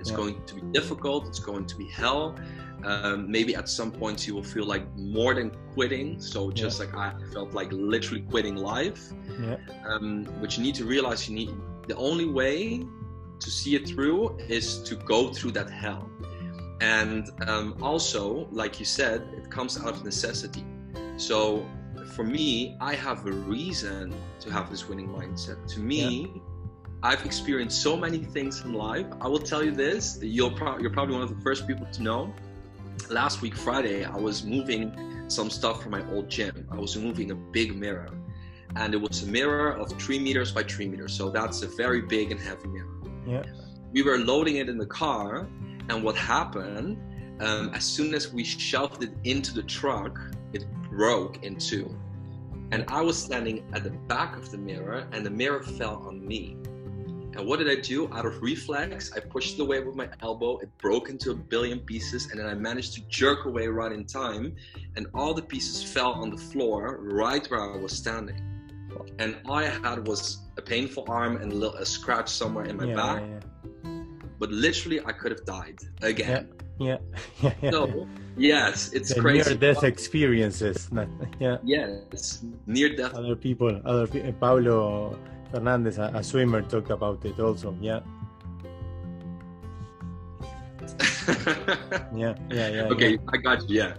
It's 0.00 0.10
yeah. 0.10 0.16
going 0.16 0.44
to 0.44 0.54
be 0.56 0.62
difficult. 0.72 1.28
It's 1.28 1.38
going 1.38 1.66
to 1.66 1.76
be 1.76 1.86
hell. 1.86 2.36
Um, 2.84 3.30
maybe 3.30 3.54
at 3.54 3.68
some 3.68 3.90
points 3.90 4.26
you 4.26 4.34
will 4.34 4.42
feel 4.42 4.64
like 4.64 4.84
more 4.96 5.34
than 5.34 5.50
quitting. 5.74 6.20
So 6.20 6.50
just 6.50 6.78
yeah. 6.78 6.86
like 6.86 6.94
I 6.94 7.32
felt 7.32 7.52
like 7.52 7.72
literally 7.72 8.22
quitting 8.22 8.56
life. 8.56 9.12
Yeah. 9.40 9.56
Um, 9.86 10.28
but 10.40 10.56
you 10.56 10.62
need 10.62 10.74
to 10.76 10.84
realize 10.84 11.28
you 11.28 11.34
need 11.34 11.50
the 11.88 11.96
only 11.96 12.26
way 12.26 12.84
to 13.40 13.50
see 13.50 13.74
it 13.74 13.86
through 13.88 14.36
is 14.48 14.82
to 14.84 14.96
go 14.96 15.32
through 15.32 15.52
that 15.52 15.70
hell. 15.70 16.08
And 16.80 17.30
um, 17.48 17.76
also, 17.82 18.48
like 18.50 18.78
you 18.78 18.84
said, 18.84 19.22
it 19.36 19.50
comes 19.50 19.78
out 19.80 19.94
of 19.94 20.04
necessity. 20.04 20.64
So 21.16 21.66
for 22.14 22.24
me, 22.24 22.76
I 22.80 22.94
have 22.94 23.26
a 23.26 23.32
reason 23.32 24.14
to 24.40 24.52
have 24.52 24.70
this 24.70 24.88
winning 24.88 25.08
mindset. 25.08 25.66
To 25.74 25.80
me, 25.80 26.30
yeah. 26.34 26.40
I've 27.02 27.24
experienced 27.24 27.82
so 27.82 27.96
many 27.96 28.18
things 28.18 28.62
in 28.62 28.72
life. 28.72 29.06
I 29.20 29.28
will 29.28 29.38
tell 29.38 29.62
you 29.62 29.70
this: 29.70 30.18
you'll 30.20 30.50
pro- 30.50 30.78
you're 30.78 30.90
probably 30.90 31.14
one 31.14 31.24
of 31.24 31.34
the 31.34 31.42
first 31.42 31.66
people 31.66 31.86
to 31.86 32.02
know. 32.02 32.34
Last 33.10 33.42
week, 33.42 33.54
Friday, 33.54 34.04
I 34.04 34.16
was 34.16 34.44
moving 34.44 35.24
some 35.28 35.50
stuff 35.50 35.82
from 35.82 35.92
my 35.92 36.08
old 36.10 36.28
gym. 36.28 36.66
I 36.70 36.76
was 36.76 36.96
moving 36.96 37.30
a 37.30 37.34
big 37.34 37.76
mirror, 37.76 38.08
and 38.76 38.94
it 38.94 38.96
was 38.96 39.22
a 39.22 39.26
mirror 39.26 39.72
of 39.72 39.90
three 39.92 40.18
meters 40.18 40.52
by 40.52 40.62
three 40.62 40.88
meters. 40.88 41.12
So 41.12 41.30
that's 41.30 41.62
a 41.62 41.68
very 41.68 42.02
big 42.02 42.30
and 42.30 42.40
heavy 42.40 42.68
mirror. 42.68 42.95
Yeah. 43.26 43.42
We 43.92 44.02
were 44.02 44.18
loading 44.18 44.56
it 44.56 44.68
in 44.68 44.78
the 44.78 44.86
car, 44.86 45.48
and 45.88 46.02
what 46.02 46.16
happened? 46.16 46.98
Um, 47.40 47.70
as 47.74 47.84
soon 47.84 48.14
as 48.14 48.32
we 48.32 48.44
shoved 48.44 49.02
it 49.02 49.12
into 49.24 49.52
the 49.52 49.62
truck, 49.62 50.18
it 50.52 50.64
broke 50.90 51.42
in 51.42 51.56
two. 51.56 51.94
And 52.72 52.84
I 52.88 53.00
was 53.02 53.16
standing 53.22 53.64
at 53.72 53.84
the 53.84 53.90
back 53.90 54.36
of 54.36 54.50
the 54.50 54.58
mirror, 54.58 55.06
and 55.12 55.24
the 55.24 55.30
mirror 55.30 55.62
fell 55.62 55.96
on 56.06 56.26
me. 56.26 56.56
And 57.36 57.46
what 57.46 57.58
did 57.58 57.68
I 57.68 57.80
do? 57.80 58.10
Out 58.12 58.24
of 58.24 58.40
reflex, 58.40 59.12
I 59.12 59.20
pushed 59.20 59.58
it 59.58 59.60
away 59.60 59.80
with 59.80 59.94
my 59.94 60.08
elbow. 60.22 60.56
It 60.58 60.70
broke 60.78 61.10
into 61.10 61.32
a 61.32 61.34
billion 61.34 61.80
pieces, 61.80 62.30
and 62.30 62.40
then 62.40 62.46
I 62.46 62.54
managed 62.54 62.94
to 62.94 63.02
jerk 63.08 63.44
away 63.44 63.66
right 63.68 63.92
in 63.92 64.06
time. 64.06 64.56
And 64.96 65.06
all 65.12 65.34
the 65.34 65.42
pieces 65.42 65.82
fell 65.82 66.12
on 66.12 66.30
the 66.30 66.38
floor 66.38 66.98
right 67.02 67.46
where 67.50 67.60
I 67.60 67.76
was 67.76 67.92
standing. 67.92 68.40
And 69.18 69.36
all 69.44 69.56
I 69.56 69.64
had 69.64 70.08
was 70.08 70.38
a 70.56 70.62
painful 70.62 71.04
arm 71.08 71.36
and 71.36 71.52
a, 71.52 71.54
little, 71.54 71.76
a 71.76 71.86
scratch 71.86 72.28
somewhere 72.28 72.64
in 72.64 72.76
my 72.76 72.84
yeah, 72.84 72.94
back. 72.94 73.22
Yeah. 73.22 73.90
But 74.38 74.50
literally, 74.50 75.00
I 75.04 75.12
could 75.12 75.30
have 75.30 75.44
died 75.44 75.78
again. 76.02 76.48
Yeah, 76.78 76.98
yeah, 77.40 77.52
yeah. 77.62 77.70
So, 77.70 78.06
yes, 78.36 78.92
it's 78.92 79.14
the 79.14 79.20
crazy. 79.20 79.50
Near 79.50 79.58
death 79.58 79.84
experiences. 79.84 80.90
Yeah. 81.40 81.58
Yes, 81.62 82.44
near 82.66 82.94
death. 82.94 83.14
Other 83.14 83.36
people, 83.36 83.80
other 83.84 84.06
people. 84.06 84.32
Paulo 84.34 85.18
Fernandez, 85.50 85.98
a, 85.98 86.10
a 86.14 86.22
swimmer, 86.22 86.62
talked 86.62 86.90
about 86.90 87.24
it 87.24 87.38
also. 87.40 87.76
Yeah. 87.80 88.00
yeah, 92.14 92.34
yeah, 92.50 92.68
yeah. 92.68 92.92
Okay, 92.92 93.12
yeah. 93.12 93.32
I 93.32 93.36
got 93.36 93.68
you. 93.68 93.76
Yeah, 93.80 93.94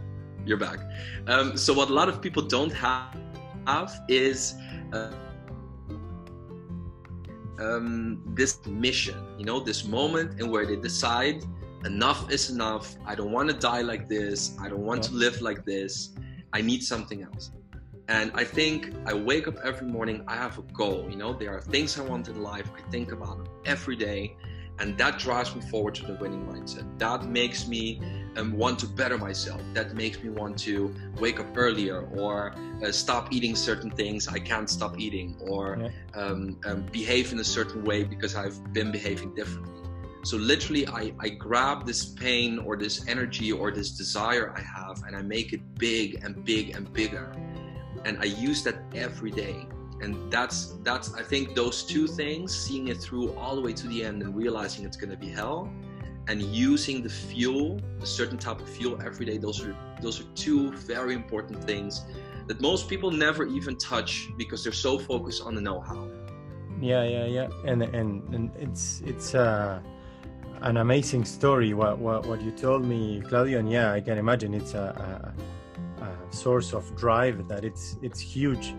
you're 0.46 0.58
back. 0.58 0.80
Um, 1.28 1.58
so 1.58 1.74
what 1.74 1.90
a 1.90 1.94
lot 1.94 2.10
of 2.10 2.22
people 2.22 2.42
don't 2.42 2.72
have, 2.72 3.18
have 3.66 4.00
is 4.08 4.56
uh, 4.94 5.12
um, 7.60 8.22
this 8.36 8.66
mission. 8.66 9.18
You 9.38 9.46
know, 9.46 9.60
this 9.60 9.86
moment 9.86 10.40
and 10.40 10.52
where 10.52 10.66
they 10.66 10.76
decide 10.76 11.44
enough 11.86 12.32
is 12.32 12.50
enough. 12.50 12.96
I 13.06 13.16
don't 13.16 13.32
want 13.32 13.50
to 13.50 13.56
die 13.56 13.82
like 13.82 14.08
this. 14.08 14.56
I 14.60 14.70
don't 14.70 14.86
want 14.86 15.04
to 15.04 15.14
live 15.14 15.42
like 15.42 15.66
this. 15.66 16.10
I 16.54 16.62
need 16.62 16.84
something 16.84 17.24
else. 17.24 17.52
And 18.10 18.32
I 18.34 18.46
think 18.46 18.94
I 19.06 19.14
wake 19.14 19.48
up 19.50 19.58
every 19.66 19.88
morning, 19.88 20.24
I 20.28 20.36
have 20.36 20.58
a 20.58 20.62
goal. 20.62 21.08
You 21.10 21.18
know, 21.18 21.34
there 21.34 21.54
are 21.54 21.60
things 21.60 22.00
I 22.00 22.04
want 22.04 22.30
in 22.30 22.42
life. 22.42 22.70
I 22.78 22.90
think 22.90 23.12
about 23.12 23.38
them 23.38 23.48
every 23.66 23.98
day. 23.98 24.38
And 24.80 24.98
that 24.98 25.18
drives 25.18 25.56
me 25.56 25.62
forward 25.62 25.96
to 25.96 26.06
the 26.06 26.14
winning 26.16 26.46
mindset. 26.46 26.86
That 27.00 27.26
makes 27.26 27.68
me 27.68 28.00
um, 28.36 28.56
want 28.56 28.80
to 28.80 28.88
better 28.88 29.18
myself. 29.18 29.62
That 29.74 29.96
makes 29.96 30.22
me 30.22 30.30
want 30.30 30.58
to 30.60 30.94
wake 31.20 31.40
up 31.40 31.58
earlier 31.58 32.02
or 32.16 32.54
uh, 32.86 32.92
stop 32.92 33.34
eating 33.34 33.56
certain 33.56 33.90
things 33.90 34.28
I 34.28 34.40
can't 34.40 34.70
stop 34.70 35.00
eating 35.00 35.36
or 35.42 35.78
yeah. 35.80 36.22
um, 36.22 36.60
um, 36.66 36.86
behave 36.92 37.32
in 37.32 37.40
a 37.40 37.44
certain 37.44 37.84
way 37.84 38.04
because 38.04 38.36
I've 38.36 38.74
been 38.74 38.92
behaving 38.92 39.34
differently. 39.34 39.74
So 40.24 40.38
literally, 40.38 40.88
I, 40.88 41.14
I 41.20 41.30
grab 41.30 41.86
this 41.86 42.06
pain 42.06 42.60
or 42.60 42.76
this 42.76 43.08
energy 43.08 43.52
or 43.52 43.72
this 43.72 43.92
desire 43.92 44.54
I 44.56 44.62
have 44.62 45.04
and 45.08 45.16
I 45.16 45.22
make 45.22 45.54
it 45.54 45.62
big 45.80 46.22
and 46.24 46.44
big 46.44 46.76
and 46.76 46.92
bigger 46.94 47.32
and 48.06 48.20
I 48.20 48.26
use 48.26 48.64
that 48.64 48.76
every 48.96 49.32
day. 49.32 49.68
And 50.02 50.32
that's 50.32 50.76
that's 50.84 51.14
I 51.16 51.24
think 51.24 51.56
those 51.56 51.84
two 51.84 52.08
things, 52.08 52.56
seeing 52.56 52.88
it 52.90 52.98
through 52.98 53.34
all 53.34 53.56
the 53.56 53.62
way 53.62 53.74
to 53.74 53.88
the 53.88 54.04
end 54.04 54.22
and 54.22 54.36
realizing 54.36 54.86
it's 54.86 54.98
gonna 54.98 55.18
be 55.18 55.30
hell, 55.30 55.72
and 56.28 56.42
using 56.42 57.02
the 57.02 57.10
fuel, 57.10 57.80
a 58.02 58.06
certain 58.06 58.38
type 58.38 58.60
of 58.60 58.70
fuel 58.70 59.00
every 59.04 59.26
day, 59.26 59.38
those 59.38 59.64
are 59.64 59.76
those 60.02 60.20
are 60.22 60.26
two 60.36 60.72
very 60.74 61.14
important 61.14 61.64
things 61.64 62.06
that 62.48 62.62
most 62.62 62.88
people 62.88 63.12
never 63.12 63.46
even 63.46 63.76
touch 63.78 64.30
because 64.38 64.64
they're 64.64 64.72
so 64.72 64.98
focused 64.98 65.44
on 65.44 65.54
the 65.56 65.62
know-how. 65.62 66.08
Yeah, 66.80 67.04
yeah, 67.04 67.26
yeah. 67.26 67.48
And 67.66 67.82
and, 67.82 68.34
and 68.34 68.52
it's 68.58 69.02
it's 69.06 69.34
uh 69.36 69.80
an 70.62 70.78
amazing 70.78 71.24
story 71.24 71.74
what, 71.74 72.00
what 72.00 72.26
what 72.26 72.42
you 72.42 72.52
told 72.52 72.84
me 72.84 73.22
claudio 73.30 73.60
and 73.60 73.72
yeah 73.72 73.94
i 73.94 74.02
can 74.02 74.18
imagine 74.18 74.56
it's 74.56 74.74
a, 74.74 75.32
a 76.02 76.36
source 76.36 76.74
of 76.74 76.96
drive 76.96 77.48
that 77.48 77.64
it's 77.64 77.98
it's 78.02 78.20
huge 78.20 78.74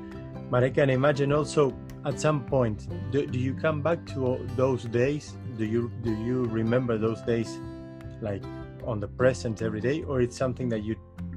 but 0.50 0.64
i 0.64 0.70
can 0.70 0.90
imagine 0.90 1.32
also 1.32 1.74
at 2.04 2.20
some 2.20 2.44
point 2.44 2.88
do, 3.10 3.26
do 3.26 3.38
you 3.38 3.54
come 3.54 3.82
back 3.82 4.04
to 4.06 4.38
those 4.56 4.84
days? 4.84 5.34
Do 5.56 5.64
you 5.64 5.90
do 6.02 6.14
you 6.14 6.44
remember 6.44 6.96
those 6.98 7.20
days 7.22 7.58
like 8.20 8.42
on 8.84 9.00
the 9.00 9.08
present 9.08 9.62
every 9.62 9.80
day? 9.80 10.02
Or 10.04 10.20
it's 10.20 10.36
something 10.36 10.68
that 10.70 10.82
you 10.82 10.96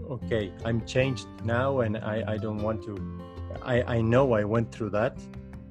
okay 0.09 0.51
i'm 0.65 0.85
changed 0.85 1.27
now 1.45 1.79
and 1.79 1.97
i 1.97 2.33
i 2.33 2.37
don't 2.37 2.61
want 2.61 2.83
to 2.83 2.93
i 3.63 3.81
i 3.95 4.01
know 4.01 4.33
i 4.33 4.43
went 4.43 4.71
through 4.71 4.91
that. 4.91 5.17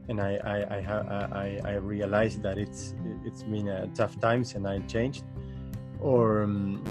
And 0.09 0.21
i 0.21 0.33
i 0.45 0.57
i 0.77 0.81
i, 1.45 1.61
I 1.65 1.75
realized 1.75 2.43
that 2.43 2.59
it's 2.59 2.95
it's 3.25 3.43
been 3.43 3.69
uh, 3.69 3.87
tough 3.95 4.19
times 4.21 4.55
and 4.55 4.67
i 4.67 4.79
changed. 4.81 5.25
Or 6.01 6.43
um, 6.43 6.83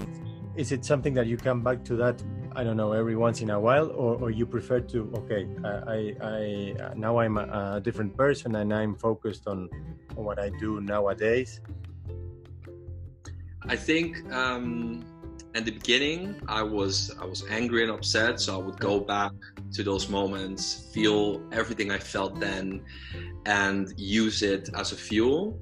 is 0.60 0.72
it 0.72 0.84
something 0.84 1.14
that 1.14 1.26
you 1.26 1.38
come 1.38 1.62
back 1.62 1.82
to 1.88 1.96
that 1.96 2.22
I 2.54 2.62
don't 2.64 2.76
know 2.76 2.92
every 2.92 3.16
once 3.16 3.40
in 3.40 3.48
a 3.50 3.58
while, 3.58 3.88
or, 4.02 4.12
or 4.22 4.30
you 4.30 4.44
prefer 4.44 4.80
to 4.92 4.98
okay, 5.20 5.42
I, 5.96 5.98
I 6.32 6.92
now 6.94 7.18
I'm 7.18 7.38
a, 7.38 7.76
a 7.76 7.80
different 7.80 8.14
person 8.14 8.54
and 8.56 8.68
I'm 8.74 8.94
focused 8.94 9.46
on, 9.46 9.70
on 10.16 10.22
what 10.28 10.38
I 10.38 10.50
do 10.64 10.80
nowadays. 10.82 11.60
I 13.74 13.76
think 13.76 14.10
um, 14.32 15.02
at 15.54 15.64
the 15.64 15.70
beginning 15.70 16.22
I 16.46 16.62
was 16.62 16.94
I 17.22 17.24
was 17.24 17.40
angry 17.48 17.82
and 17.84 17.92
upset, 17.92 18.38
so 18.40 18.48
I 18.58 18.62
would 18.66 18.78
go 18.78 19.00
back 19.00 19.32
to 19.76 19.82
those 19.82 20.10
moments, 20.10 20.90
feel 20.92 21.40
everything 21.52 21.90
I 21.90 21.98
felt 21.98 22.38
then, 22.38 22.82
and 23.46 23.94
use 23.96 24.42
it 24.42 24.68
as 24.74 24.92
a 24.92 24.96
fuel. 24.96 25.58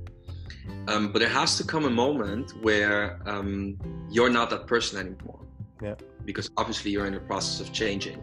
Um, 0.89 1.13
but 1.13 1.19
there 1.19 1.29
has 1.29 1.57
to 1.59 1.65
come 1.65 1.85
a 1.85 1.91
moment 1.91 2.53
where 2.63 3.21
um, 3.27 3.79
you're 4.11 4.31
not 4.31 4.51
that 4.51 4.67
person 4.67 4.99
anymore. 4.99 5.41
Yeah 5.83 5.95
because 6.29 6.51
obviously 6.59 6.91
you're 6.91 7.07
in 7.07 7.15
the 7.15 7.21
process 7.21 7.59
of 7.59 7.73
changing. 7.73 8.23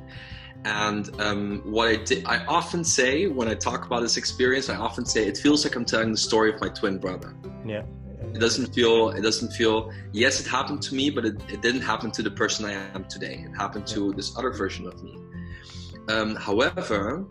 And 0.64 1.04
um, 1.20 1.62
what 1.66 1.88
I 1.90 1.96
did, 1.98 2.24
I 2.26 2.46
often 2.46 2.84
say 2.84 3.26
when 3.26 3.48
I 3.48 3.56
talk 3.56 3.86
about 3.86 4.02
this 4.02 4.16
experience, 4.16 4.70
I 4.70 4.76
often 4.76 5.06
say 5.06 5.26
it 5.26 5.38
feels 5.38 5.66
like 5.66 5.76
I'm 5.76 5.86
telling 5.86 6.12
the 6.12 6.24
story 6.30 6.54
of 6.54 6.62
my 6.62 6.70
twin 6.70 7.00
brother. 7.00 7.36
Yeah. 7.66 7.84
It 8.34 8.40
doesn't 8.40 8.74
feel. 8.76 9.10
It 9.10 9.22
doesn't 9.22 9.52
feel. 9.54 9.92
Yes, 10.12 10.40
it 10.40 10.48
happened 10.48 10.82
to 10.84 10.96
me, 10.96 11.10
but 11.10 11.26
it, 11.26 11.36
it 11.50 11.62
didn't 11.62 11.82
happen 11.82 12.12
to 12.12 12.22
the 12.22 12.32
person 12.32 12.66
I 12.66 12.74
am 12.96 13.06
today. 13.06 13.46
It 13.48 13.56
happened 13.56 13.88
to 13.88 14.14
this 14.14 14.38
other 14.38 14.52
version 14.52 14.86
of 14.88 15.02
me. 15.04 15.18
Um, 16.10 16.36
however, 16.36 17.26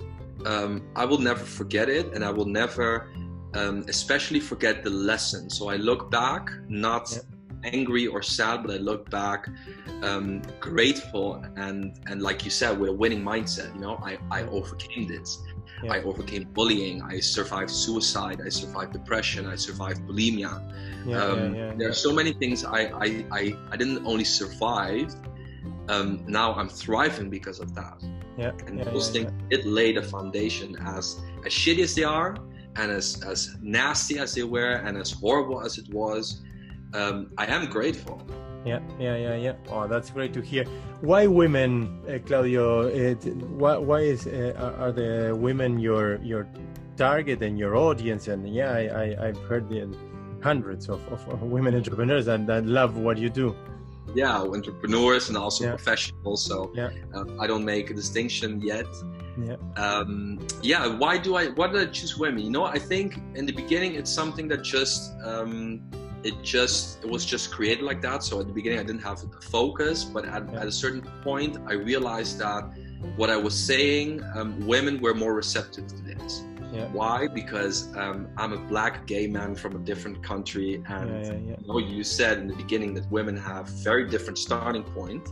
um, 0.44 0.82
I 0.96 1.04
will 1.04 1.18
never 1.18 1.44
forget 1.44 1.88
it, 1.88 2.12
and 2.14 2.24
I 2.24 2.30
will 2.30 2.46
never, 2.46 3.10
um, 3.54 3.84
especially 3.88 4.40
forget 4.40 4.82
the 4.82 4.90
lesson. 4.90 5.48
So 5.50 5.68
I 5.68 5.76
look 5.76 6.10
back, 6.10 6.50
not 6.68 7.12
yeah 7.12 7.22
angry 7.64 8.06
or 8.06 8.22
sad, 8.22 8.62
but 8.62 8.70
I 8.74 8.76
look 8.76 9.10
back 9.10 9.48
um, 10.02 10.42
grateful 10.60 11.42
and 11.56 11.98
and 12.06 12.22
like 12.22 12.44
you 12.44 12.50
said, 12.50 12.78
with 12.78 12.90
a 12.90 12.92
winning 12.92 13.22
mindset. 13.22 13.74
You 13.74 13.80
know, 13.80 13.96
I 14.02 14.18
I 14.30 14.42
overcame 14.42 15.08
this. 15.08 15.42
Yeah. 15.82 15.94
I 15.94 16.02
overcame 16.02 16.44
bullying. 16.52 17.02
I 17.02 17.20
survived 17.20 17.70
suicide. 17.70 18.40
I 18.44 18.48
survived 18.48 18.92
depression. 18.92 19.46
I 19.46 19.56
survived 19.56 20.02
bulimia. 20.02 20.52
Yeah, 21.06 21.22
um, 21.22 21.78
there 21.78 21.88
are 21.88 22.00
so 22.08 22.12
many 22.12 22.32
things 22.32 22.64
I 22.64 22.80
I, 23.06 23.26
I, 23.32 23.56
I 23.72 23.76
didn't 23.76 24.06
only 24.06 24.24
survive. 24.24 25.14
Um, 25.88 26.24
now 26.26 26.54
I'm 26.54 26.68
thriving 26.68 27.28
because 27.28 27.60
of 27.60 27.74
that. 27.74 28.02
Yeah, 28.38 28.52
and 28.66 28.80
those 28.80 29.10
things 29.10 29.30
it 29.50 29.64
laid 29.66 29.96
a 29.96 30.02
foundation 30.02 30.76
as 30.80 31.20
as 31.44 31.52
shitty 31.52 31.82
as 31.82 31.94
they 31.94 32.04
are 32.04 32.36
and 32.76 32.90
as 32.90 33.22
as 33.24 33.56
nasty 33.60 34.18
as 34.18 34.34
they 34.34 34.44
were 34.44 34.74
and 34.84 34.96
as 34.96 35.10
horrible 35.12 35.62
as 35.62 35.78
it 35.78 35.88
was 35.92 36.42
um, 36.94 37.30
I 37.36 37.46
am 37.46 37.66
grateful. 37.66 38.22
Yeah, 38.64 38.80
yeah, 38.98 39.16
yeah, 39.16 39.36
yeah. 39.36 39.52
Oh, 39.68 39.86
that's 39.86 40.10
great 40.10 40.32
to 40.34 40.40
hear. 40.40 40.64
Why 41.00 41.26
women, 41.26 42.00
uh, 42.08 42.18
Claudio? 42.24 42.82
It, 42.82 43.26
why, 43.60 43.76
why 43.76 44.00
is 44.00 44.26
uh, 44.26 44.76
are 44.78 44.92
the 44.92 45.36
women 45.36 45.78
your 45.78 46.16
your 46.22 46.48
target 46.96 47.42
and 47.42 47.58
your 47.58 47.76
audience? 47.76 48.28
And 48.28 48.48
yeah, 48.48 48.72
I, 48.72 49.22
I 49.22 49.26
have 49.26 49.38
heard 49.48 49.68
the 49.68 49.94
hundreds 50.42 50.88
of, 50.88 51.00
of 51.12 51.42
women 51.42 51.74
entrepreneurs 51.74 52.26
that, 52.26 52.46
that 52.46 52.64
love 52.64 52.96
what 52.96 53.18
you 53.18 53.28
do. 53.28 53.54
Yeah, 54.14 54.38
entrepreneurs 54.38 55.28
and 55.28 55.36
also 55.36 55.64
yeah. 55.64 55.70
professionals. 55.70 56.46
So 56.46 56.72
yeah. 56.74 56.90
uh, 57.14 57.24
I 57.40 57.46
don't 57.46 57.64
make 57.64 57.90
a 57.90 57.94
distinction 57.94 58.60
yet. 58.62 58.86
Yeah. 59.38 59.56
Um, 59.76 60.46
yeah. 60.62 60.86
Why 60.86 61.18
do 61.18 61.36
I? 61.36 61.48
Why 61.48 61.68
did 61.68 61.88
I 61.88 61.90
choose 61.90 62.16
women? 62.18 62.44
You 62.44 62.50
know, 62.50 62.64
I 62.64 62.78
think 62.78 63.18
in 63.34 63.46
the 63.46 63.52
beginning 63.52 63.94
it's 63.94 64.10
something 64.10 64.48
that 64.48 64.62
just 64.62 65.12
um, 65.24 65.82
it 66.22 66.34
just 66.42 67.04
it 67.04 67.10
was 67.10 67.24
just 67.24 67.50
created 67.50 67.84
like 67.84 68.00
that. 68.02 68.22
So 68.22 68.40
at 68.40 68.46
the 68.46 68.52
beginning 68.52 68.78
I 68.78 68.84
didn't 68.84 69.02
have 69.02 69.22
a 69.22 69.40
focus, 69.42 70.04
but 70.04 70.24
at, 70.24 70.50
yeah. 70.50 70.60
at 70.60 70.66
a 70.66 70.72
certain 70.72 71.02
point 71.22 71.58
I 71.66 71.74
realized 71.74 72.38
that 72.38 72.64
what 73.16 73.30
I 73.30 73.36
was 73.36 73.54
saying, 73.54 74.22
um, 74.34 74.66
women 74.66 75.00
were 75.00 75.14
more 75.14 75.34
receptive 75.34 75.86
to 75.88 75.96
this. 76.02 76.42
Yeah. 76.72 76.86
Why? 76.88 77.28
Because 77.28 77.94
um, 77.96 78.28
I'm 78.36 78.52
a 78.52 78.56
black 78.56 79.06
gay 79.06 79.28
man 79.28 79.54
from 79.54 79.76
a 79.76 79.78
different 79.78 80.24
country, 80.24 80.82
and 80.88 81.24
yeah, 81.24 81.32
yeah, 81.32 81.56
you, 81.60 81.66
know, 81.68 81.78
you 81.78 82.02
said 82.02 82.38
in 82.38 82.48
the 82.48 82.56
beginning 82.56 82.94
that 82.94 83.08
women 83.12 83.36
have 83.36 83.68
very 83.68 84.08
different 84.08 84.38
starting 84.38 84.82
point, 84.82 85.28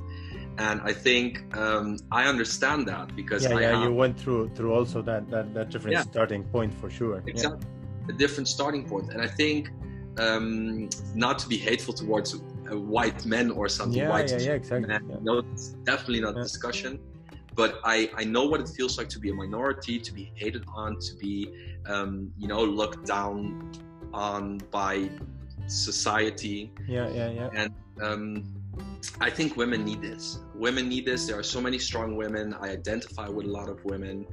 and 0.58 0.80
I 0.82 0.92
think 0.92 1.56
um, 1.56 1.98
I 2.10 2.24
understand 2.24 2.86
that 2.88 3.14
because 3.16 3.44
yeah, 3.44 3.56
I 3.56 3.60
yeah, 3.60 3.76
have, 3.76 3.84
you 3.84 3.94
went 3.94 4.18
through 4.18 4.50
through 4.50 4.74
also 4.74 5.02
that 5.02 5.30
that, 5.30 5.54
that 5.54 5.70
different 5.70 5.98
starting 5.98 6.44
point 6.44 6.72
for 6.74 6.90
sure. 6.90 7.22
Exactly, 7.26 7.66
a 8.08 8.12
different 8.12 8.48
starting 8.48 8.84
point, 8.88 9.12
and 9.12 9.22
I 9.22 9.28
think 9.28 9.70
um, 10.18 10.88
not 11.14 11.38
to 11.40 11.48
be 11.48 11.56
hateful 11.56 11.94
towards 11.94 12.34
uh, 12.34 12.78
white 12.78 13.24
men 13.24 13.50
or 13.50 13.68
something. 13.68 14.00
Yeah, 14.00 14.10
white 14.10 14.30
yeah, 14.30 14.38
yeah, 14.38 14.52
exactly. 14.52 14.88
Men. 14.88 15.18
No, 15.22 15.38
it's 15.38 15.68
definitely 15.84 16.20
not 16.20 16.36
a 16.36 16.42
discussion 16.42 17.00
but 17.54 17.80
I, 17.84 18.10
I 18.16 18.24
know 18.24 18.44
what 18.46 18.60
it 18.60 18.68
feels 18.68 18.96
like 18.98 19.08
to 19.10 19.18
be 19.18 19.30
a 19.30 19.34
minority, 19.34 19.98
to 19.98 20.12
be 20.12 20.32
hated 20.34 20.64
on, 20.74 20.98
to 21.00 21.14
be, 21.16 21.52
um, 21.86 22.32
you 22.38 22.48
know, 22.48 22.64
looked 22.64 23.06
down 23.06 23.72
on 24.12 24.58
by 24.70 25.10
society. 25.66 26.72
Yeah, 26.86 27.08
yeah, 27.10 27.30
yeah. 27.30 27.50
And 27.54 27.74
um, 28.00 28.54
I 29.20 29.30
think 29.30 29.56
women 29.56 29.84
need 29.84 30.00
this. 30.00 30.40
Women 30.54 30.88
need 30.88 31.06
this. 31.06 31.26
There 31.26 31.38
are 31.38 31.42
so 31.42 31.60
many 31.60 31.78
strong 31.78 32.16
women. 32.16 32.54
I 32.54 32.70
identify 32.70 33.28
with 33.28 33.46
a 33.46 33.50
lot 33.50 33.68
of 33.68 33.84
women 33.84 34.26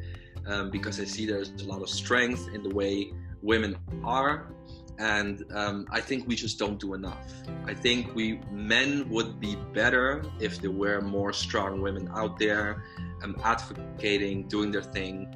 um, 0.45 0.69
because 0.69 0.99
I 0.99 1.05
see 1.05 1.25
there's 1.25 1.51
a 1.61 1.65
lot 1.65 1.81
of 1.81 1.89
strength 1.89 2.49
in 2.53 2.63
the 2.63 2.69
way 2.69 3.11
women 3.41 3.77
are 4.03 4.51
and 4.99 5.45
um, 5.53 5.87
I 5.89 6.01
think 6.01 6.27
we 6.27 6.35
just 6.35 6.59
don't 6.59 6.79
do 6.79 6.93
enough. 6.93 7.33
I 7.65 7.73
think 7.73 8.13
we 8.13 8.41
men 8.51 9.09
would 9.09 9.39
be 9.39 9.55
better 9.73 10.23
if 10.39 10.61
there 10.61 10.71
were 10.71 10.99
more 11.01 11.31
strong 11.31 11.81
women 11.81 12.09
out 12.13 12.37
there 12.37 12.83
um, 13.23 13.35
advocating, 13.43 14.47
doing 14.47 14.71
their 14.71 14.83
thing. 14.83 15.33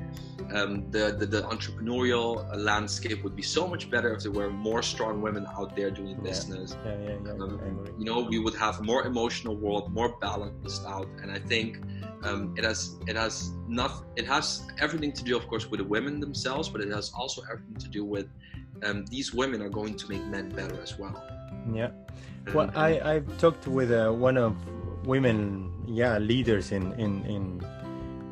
Um, 0.54 0.92
the, 0.92 1.16
the, 1.18 1.26
the 1.26 1.42
entrepreneurial 1.44 2.46
landscape 2.58 3.24
would 3.24 3.36
be 3.36 3.42
so 3.42 3.68
much 3.68 3.90
better 3.90 4.14
if 4.14 4.24
there 4.24 4.32
were 4.32 4.50
more 4.50 4.84
strong 4.84 5.22
women 5.22 5.46
out 5.58 5.76
there 5.76 5.90
doing 5.90 6.18
business. 6.22 6.76
Yeah, 6.86 6.92
yeah, 6.92 7.10
yeah. 7.10 7.18
yeah. 7.26 7.32
Um, 7.32 7.96
you 7.98 8.06
know, 8.06 8.20
we 8.22 8.40
would 8.40 8.56
have 8.56 8.82
more 8.82 9.06
emotional 9.06 9.56
world, 9.56 9.92
more 9.94 10.18
balanced 10.20 10.86
out, 10.86 11.08
and 11.22 11.32
I 11.32 11.40
think 11.40 11.80
um, 12.24 12.54
it 12.58 12.64
has 12.64 12.96
it 13.08 13.16
has 13.16 13.52
not 13.68 14.06
it 14.16 14.26
has 14.28 14.64
everything 14.80 15.12
to 15.14 15.24
do, 15.24 15.36
of 15.38 15.48
course, 15.48 15.70
with 15.70 15.80
the 15.80 15.86
women 15.86 16.20
themselves, 16.20 16.70
but 16.70 16.82
it 16.82 16.90
has 16.90 17.12
also 17.18 17.42
everything 17.52 17.76
to 17.76 17.88
do 17.90 18.06
with 18.06 18.28
um, 18.84 19.06
these 19.08 19.34
women 19.34 19.62
are 19.62 19.70
going 19.70 19.96
to 19.96 20.10
make 20.10 20.24
men 20.26 20.50
better 20.50 20.80
as 20.82 20.98
well. 20.98 21.22
Yeah. 21.72 21.92
Well, 22.54 22.72
I 22.76 23.00
I've 23.00 23.38
talked 23.38 23.68
with 23.68 23.92
uh, 23.92 24.12
one 24.12 24.38
of 24.38 24.56
women, 25.06 25.72
yeah, 25.88 26.18
leaders 26.18 26.72
in 26.72 26.94
in 26.94 27.24
in 27.26 27.66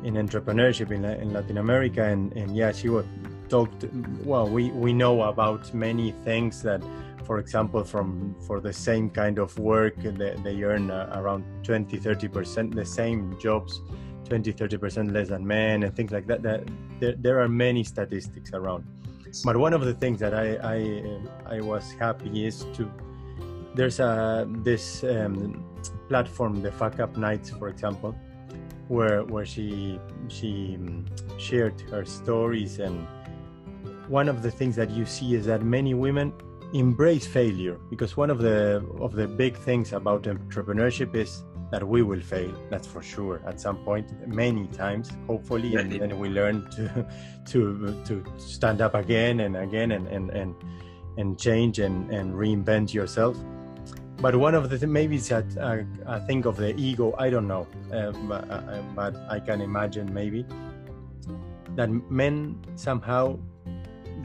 in 0.04 0.14
entrepreneurship 0.14 0.90
in, 0.90 1.04
in 1.04 1.32
Latin 1.32 1.58
America, 1.58 2.04
and 2.04 2.32
and 2.34 2.56
yeah, 2.56 2.72
she 2.72 2.88
was 2.88 3.06
talked. 3.48 3.84
Well, 4.24 4.48
we 4.48 4.70
we 4.70 4.92
know 4.92 5.22
about 5.22 5.72
many 5.74 6.12
things 6.24 6.62
that, 6.62 6.82
for 7.24 7.38
example, 7.38 7.84
from 7.84 8.34
for 8.46 8.60
the 8.60 8.72
same 8.72 9.10
kind 9.10 9.38
of 9.38 9.58
work, 9.58 9.96
they, 9.96 10.34
they 10.42 10.62
earn 10.62 10.90
uh, 10.90 11.10
around 11.14 11.44
20, 11.64 11.96
30 11.98 12.28
percent 12.28 12.74
the 12.74 12.84
same 12.84 13.38
jobs. 13.38 13.80
20 14.24 14.52
30 14.52 14.78
percent 14.78 15.12
less 15.12 15.28
than 15.28 15.44
men 15.44 15.82
and 15.82 15.94
things 15.96 16.12
like 16.12 16.26
that 16.28 16.42
that 16.42 16.62
there, 17.00 17.14
there 17.18 17.40
are 17.42 17.48
many 17.48 17.82
statistics 17.82 18.52
around 18.54 18.82
but 19.44 19.56
one 19.56 19.74
of 19.74 19.84
the 19.84 19.92
things 19.92 20.20
that 20.20 20.32
i 20.32 20.56
i, 20.62 21.56
I 21.56 21.60
was 21.60 21.92
happy 21.98 22.46
is 22.46 22.64
to 22.74 22.88
there's 23.74 24.00
a 24.00 24.46
this 24.62 25.02
um, 25.04 25.64
platform, 26.08 26.62
the 26.62 26.70
Fuck 26.72 27.00
Up 27.00 27.16
Nights, 27.16 27.50
for 27.50 27.68
example, 27.68 28.14
where 28.88 29.24
where 29.24 29.46
she 29.46 29.98
she 30.28 30.76
um, 30.78 31.06
shared 31.38 31.80
her 31.90 32.04
stories, 32.04 32.78
and 32.78 33.06
one 34.08 34.28
of 34.28 34.42
the 34.42 34.50
things 34.50 34.76
that 34.76 34.90
you 34.90 35.06
see 35.06 35.34
is 35.34 35.46
that 35.46 35.62
many 35.62 35.94
women 35.94 36.32
embrace 36.72 37.26
failure 37.26 37.78
because 37.90 38.16
one 38.16 38.30
of 38.30 38.38
the 38.38 38.84
of 39.00 39.12
the 39.12 39.26
big 39.26 39.56
things 39.56 39.92
about 39.92 40.22
entrepreneurship 40.22 41.14
is 41.14 41.44
that 41.70 41.86
we 41.86 42.02
will 42.02 42.20
fail 42.20 42.52
that's 42.70 42.86
for 42.86 43.02
sure 43.02 43.42
at 43.46 43.60
some 43.60 43.76
point 43.78 44.06
many 44.26 44.66
times 44.68 45.10
hopefully 45.26 45.74
and 45.76 45.92
then 45.92 46.18
we 46.18 46.28
learn 46.28 46.68
to 46.70 47.06
to 47.46 48.02
to 48.04 48.24
stand 48.38 48.80
up 48.80 48.94
again 48.94 49.40
and 49.40 49.56
again 49.56 49.92
and 49.92 50.06
and 50.08 50.30
and, 50.30 50.54
and 51.18 51.38
change 51.38 51.78
and, 51.78 52.10
and 52.10 52.32
reinvent 52.34 52.94
yourself. 52.94 53.36
But 54.16 54.36
one 54.36 54.54
of 54.54 54.70
the 54.70 54.78
th- 54.78 54.88
maybe 54.88 55.16
it's 55.16 55.30
a, 55.30 55.44
a, 55.58 56.14
a, 56.14 56.20
thing 56.26 56.46
of 56.46 56.56
the 56.56 56.74
ego 56.76 57.12
i 57.18 57.28
don't 57.28 57.48
know 57.48 57.66
uh, 57.92 58.12
but, 58.28 58.48
uh, 58.48 58.80
but, 58.94 59.16
i 59.28 59.40
can 59.40 59.60
imagine 59.60 60.12
maybe 60.14 60.46
that 61.74 61.90
men 62.08 62.56
somehow 62.76 63.36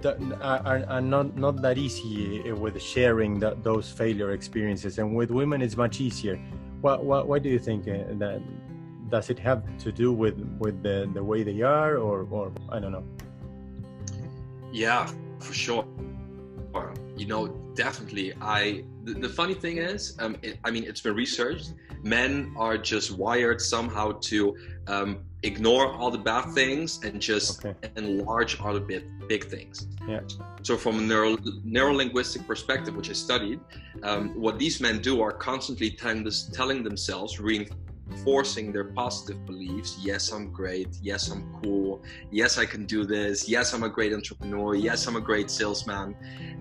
are, 0.05 0.85
are 0.87 1.01
not 1.01 1.35
not 1.37 1.61
that 1.61 1.77
easy 1.77 2.43
uh, 2.49 2.55
with 2.55 2.81
sharing 2.81 3.39
the, 3.39 3.57
those 3.63 3.89
failure 3.91 4.31
experiences 4.31 4.97
and 4.99 5.15
with 5.15 5.31
women 5.31 5.61
it's 5.61 5.77
much 5.77 6.01
easier. 6.01 6.37
What 6.81 7.03
what, 7.03 7.27
what 7.27 7.43
do 7.43 7.49
you 7.49 7.59
think 7.59 7.87
uh, 7.87 8.13
that 8.19 8.41
does 9.09 9.29
it 9.29 9.39
have 9.39 9.63
to 9.79 9.91
do 9.91 10.11
with 10.11 10.37
with 10.59 10.83
the, 10.83 11.09
the 11.13 11.23
way 11.23 11.43
they 11.43 11.61
are 11.61 11.97
or 11.97 12.27
or 12.29 12.51
i 12.69 12.79
don't 12.79 12.91
know? 12.91 13.03
Yeah 14.71 15.09
for 15.39 15.53
sure. 15.53 15.85
You 17.15 17.25
know 17.25 17.47
definitely 17.73 18.33
i 18.41 18.83
the, 19.07 19.13
the 19.13 19.29
funny 19.29 19.53
thing 19.53 19.77
is, 19.77 20.15
um, 20.19 20.35
it, 20.41 20.59
I 20.65 20.71
mean, 20.71 20.83
it's 20.83 21.01
been 21.01 21.15
researched. 21.15 21.73
Men 22.03 22.53
are 22.57 22.77
just 22.77 23.11
wired 23.11 23.61
somehow 23.61 24.11
to 24.21 24.55
um, 24.87 25.23
ignore 25.43 25.93
all 25.93 26.09
the 26.09 26.17
bad 26.17 26.51
things 26.53 26.99
and 27.03 27.21
just 27.21 27.63
okay. 27.63 27.89
enlarge 27.95 28.59
all 28.59 28.73
the 28.73 28.79
big, 28.79 29.03
big 29.27 29.45
things. 29.45 29.87
Yeah. 30.07 30.21
So, 30.63 30.77
from 30.77 30.99
a 30.99 31.01
neuro, 31.01 31.37
neurolinguistic 31.37 32.47
perspective, 32.47 32.95
which 32.95 33.09
I 33.09 33.13
studied, 33.13 33.59
um, 34.03 34.29
what 34.39 34.57
these 34.57 34.81
men 34.81 34.99
do 34.99 35.21
are 35.21 35.31
constantly 35.31 35.91
telling, 35.91 36.23
this, 36.23 36.49
telling 36.53 36.83
themselves, 36.83 37.39
reinforcing 37.39 38.71
their 38.71 38.85
positive 38.85 39.45
beliefs. 39.45 39.99
Yes, 40.01 40.31
I'm 40.31 40.51
great. 40.51 40.97
Yes, 41.03 41.29
I'm 41.29 41.53
cool. 41.61 42.01
Yes, 42.31 42.57
I 42.57 42.65
can 42.65 42.85
do 42.85 43.05
this. 43.05 43.47
Yes, 43.47 43.73
I'm 43.73 43.83
a 43.83 43.89
great 43.89 44.13
entrepreneur. 44.13 44.73
Yes, 44.73 45.07
I'm 45.07 45.17
a 45.17 45.21
great 45.21 45.51
salesman. 45.51 46.15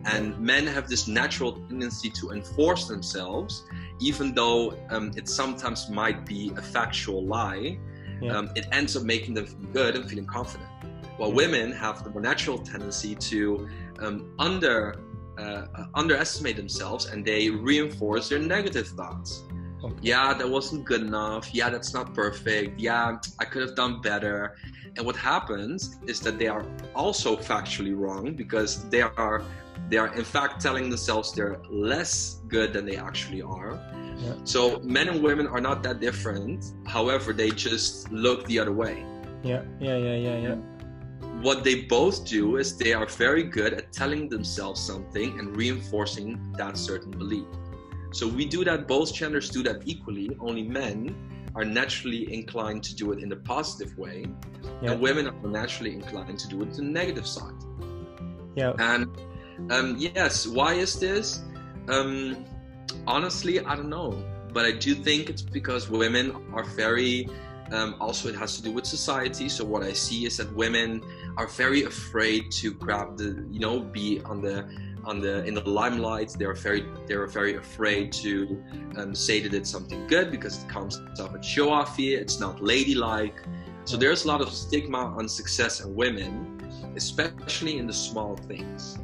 And 0.05 0.39
men 0.39 0.67
have 0.67 0.87
this 0.87 1.09
natural 1.09 1.53
tendency 1.53 2.11
to 2.11 2.31
enforce 2.31 2.87
themselves, 2.87 3.65
even 4.01 4.35
though 4.35 4.77
um, 4.91 5.13
it 5.17 5.29
sometimes 5.29 5.89
might 5.89 6.27
be 6.27 6.53
a 6.57 6.63
factual 6.63 7.25
lie. 7.25 7.79
Yeah. 8.21 8.37
Um, 8.37 8.51
it 8.55 8.67
ends 8.73 8.97
up 8.97 9.03
making 9.03 9.35
them 9.35 9.47
feel 9.47 9.71
good 9.73 9.97
and 9.97 10.09
feeling 10.09 10.27
confident. 10.27 10.69
While 11.17 11.33
women 11.33 11.73
have 11.73 12.05
the 12.05 12.11
more 12.11 12.21
natural 12.21 12.59
tendency 12.59 13.15
to 13.15 13.69
um, 14.01 14.35
under 14.39 15.01
uh, 15.39 15.87
underestimate 15.95 16.57
themselves 16.57 17.07
and 17.07 17.25
they 17.25 17.51
reinforce 17.51 18.29
their 18.29 18.39
negative 18.39 18.89
thoughts. 18.89 19.43
Okay. 19.85 19.95
Yeah, 20.01 20.33
that 20.35 20.49
wasn't 20.49 20.85
good 20.85 21.03
enough. 21.03 21.55
Yeah, 21.55 21.69
that's 21.71 21.93
not 21.93 22.15
perfect. 22.15 22.81
Yeah, 22.81 23.19
I 23.39 23.45
could 23.45 23.63
have 23.63 23.77
done 23.77 24.01
better. 24.01 24.57
And 24.97 25.05
what 25.05 25.17
happens 25.17 25.99
is 26.07 26.21
that 26.21 26.39
they 26.39 26.49
are 26.49 26.65
also 26.95 27.37
factually 27.37 27.97
wrong 27.97 28.35
because 28.35 28.89
they 28.89 29.03
are 29.03 29.43
they 29.89 29.99
are 29.99 30.13
in 30.15 30.25
fact 30.25 30.61
telling 30.61 30.89
themselves 30.89 31.33
they're 31.33 31.61
less 31.71 32.41
good 32.49 32.73
than 32.73 32.87
they 32.87 32.97
actually 32.97 33.43
are. 33.43 33.79
Yeah. 34.19 34.33
So 34.45 34.81
men 34.81 35.09
and 35.09 35.23
women 35.23 35.47
are 35.47 35.61
not 35.61 35.83
that 35.83 36.01
different. 36.01 36.73
However, 36.87 37.33
they 37.33 37.51
just 37.51 38.11
look 38.11 38.47
the 38.47 38.59
other 38.59 38.73
way. 38.73 39.05
Yeah, 39.43 39.63
yeah, 39.79 39.97
yeah, 39.97 40.17
yeah, 40.17 40.39
yeah. 40.39 40.55
What 41.43 41.63
they 41.63 41.83
both 41.83 42.27
do 42.27 42.57
is 42.57 42.77
they 42.79 42.95
are 42.95 43.07
very 43.07 43.43
good 43.43 43.75
at 43.75 43.93
telling 43.93 44.29
themselves 44.29 44.81
something 44.81 45.39
and 45.39 45.55
reinforcing 45.55 46.55
that 46.57 46.79
certain 46.79 47.11
belief. 47.11 47.47
So 48.17 48.27
we 48.27 48.47
do 48.47 48.65
that, 48.65 48.89
both 48.89 49.13
genders 49.13 49.51
do 49.51 49.63
that 49.65 49.83
equally, 49.85 50.31
only 50.41 50.63
men 50.63 51.15
are 51.55 51.67
naturally 51.67 52.33
inclined 52.33 52.83
to 52.85 52.97
do 52.97 53.13
it 53.13 53.23
in 53.23 53.29
the 53.29 53.37
positive 53.37 53.97
way, 53.99 54.25
yeah. 54.81 54.93
and 54.93 55.03
women 55.03 55.27
are 55.29 55.49
naturally 55.49 55.93
inclined 55.93 56.39
to 56.39 56.49
do 56.49 56.63
it 56.63 56.73
the 56.73 56.81
negative 56.81 57.27
side. 57.27 57.53
Yeah. 58.55 58.73
And 58.79 59.07
um, 59.71 59.97
yes, 59.99 60.47
why 60.47 60.73
is 60.75 60.99
this? 60.99 61.43
Um, 61.89 62.43
honestly, 63.07 63.61
I 63.61 63.77
don't 63.77 63.91
know, 63.91 64.25
but 64.55 64.65
I 64.65 64.73
do 64.73 64.95
think 64.95 65.29
it's 65.29 65.43
because 65.43 65.91
women 65.91 66.35
are 66.55 66.65
very. 66.65 67.29
Um, 67.71 67.97
also, 68.01 68.29
it 68.29 68.37
has 68.37 68.57
to 68.57 68.63
do 68.63 68.73
with 68.73 68.87
society. 68.87 69.51
So 69.51 69.63
what 69.65 69.83
I 69.83 69.93
see 69.93 70.25
is 70.25 70.39
that 70.39 70.51
women 70.55 71.03
are 71.37 71.49
very 71.49 71.83
afraid 71.83 72.51
to 72.63 72.73
grab 72.73 73.19
the, 73.19 73.45
you 73.51 73.59
know, 73.59 73.81
be 73.81 74.23
on 74.25 74.41
the 74.41 74.69
on 75.07 75.21
the 75.21 75.45
in 75.45 75.55
the 75.55 75.69
limelight. 75.69 76.35
They're 76.39 76.55
very 76.55 76.85
they're 77.07 77.27
very 77.27 77.57
afraid 77.57 78.13
to 78.25 78.63
um, 78.97 79.15
say 79.15 79.41
that 79.41 79.55
it's 79.55 79.71
something 79.71 80.07
good 80.07 80.31
because 80.31 80.63
it 80.63 80.69
comes 80.69 81.01
off 81.21 81.35
as 81.35 81.47
show 81.47 81.69
offy. 81.69 82.19
It's 82.19 82.39
not 82.41 82.63
ladylike. 82.63 83.39
So 83.85 83.97
there's 83.97 84.25
a 84.25 84.29
lot 84.29 84.41
of 84.41 84.51
stigma 84.53 85.15
on 85.19 85.29
success 85.29 85.81
and 85.81 85.95
women, 85.95 86.61
especially 86.97 87.79
in 87.79 87.87
the 87.87 87.93
small 87.93 88.37
things. 88.37 88.99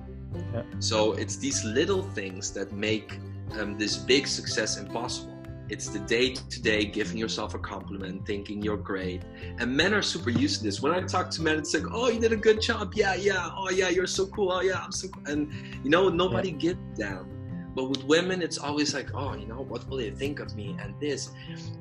Yeah. 0.52 0.62
So 0.80 1.12
it's 1.12 1.36
these 1.36 1.64
little 1.64 2.02
things 2.02 2.52
that 2.52 2.72
make 2.72 3.18
um, 3.58 3.78
this 3.78 3.96
big 3.96 4.26
success 4.26 4.78
impossible. 4.78 5.31
It's 5.68 5.88
the 5.88 6.00
day 6.00 6.34
to 6.34 6.62
day 6.62 6.84
giving 6.84 7.16
yourself 7.16 7.54
a 7.54 7.58
compliment, 7.58 8.26
thinking 8.26 8.62
you're 8.62 8.76
great. 8.76 9.22
And 9.58 9.74
men 9.74 9.94
are 9.94 10.02
super 10.02 10.30
used 10.30 10.58
to 10.58 10.64
this. 10.64 10.82
When 10.82 10.92
I 10.92 11.00
talk 11.02 11.30
to 11.30 11.42
men, 11.42 11.58
it's 11.58 11.72
like, 11.72 11.84
oh, 11.90 12.08
you 12.08 12.20
did 12.20 12.32
a 12.32 12.36
good 12.36 12.60
job. 12.60 12.92
Yeah, 12.94 13.14
yeah. 13.14 13.50
Oh, 13.56 13.70
yeah, 13.70 13.88
you're 13.88 14.06
so 14.06 14.26
cool. 14.26 14.52
Oh, 14.52 14.60
yeah, 14.60 14.80
I'm 14.82 14.92
so 14.92 15.08
cool. 15.08 15.22
And, 15.26 15.52
you 15.82 15.90
know, 15.90 16.08
nobody 16.08 16.50
yeah. 16.50 16.56
gets 16.56 16.98
down. 16.98 17.28
But 17.74 17.88
with 17.88 18.04
women, 18.04 18.42
it's 18.42 18.58
always 18.58 18.92
like, 18.94 19.14
oh, 19.14 19.34
you 19.34 19.46
know, 19.46 19.62
what 19.62 19.88
will 19.88 19.96
they 19.96 20.10
think 20.10 20.40
of 20.40 20.54
me 20.54 20.76
and 20.78 20.94
this, 21.00 21.30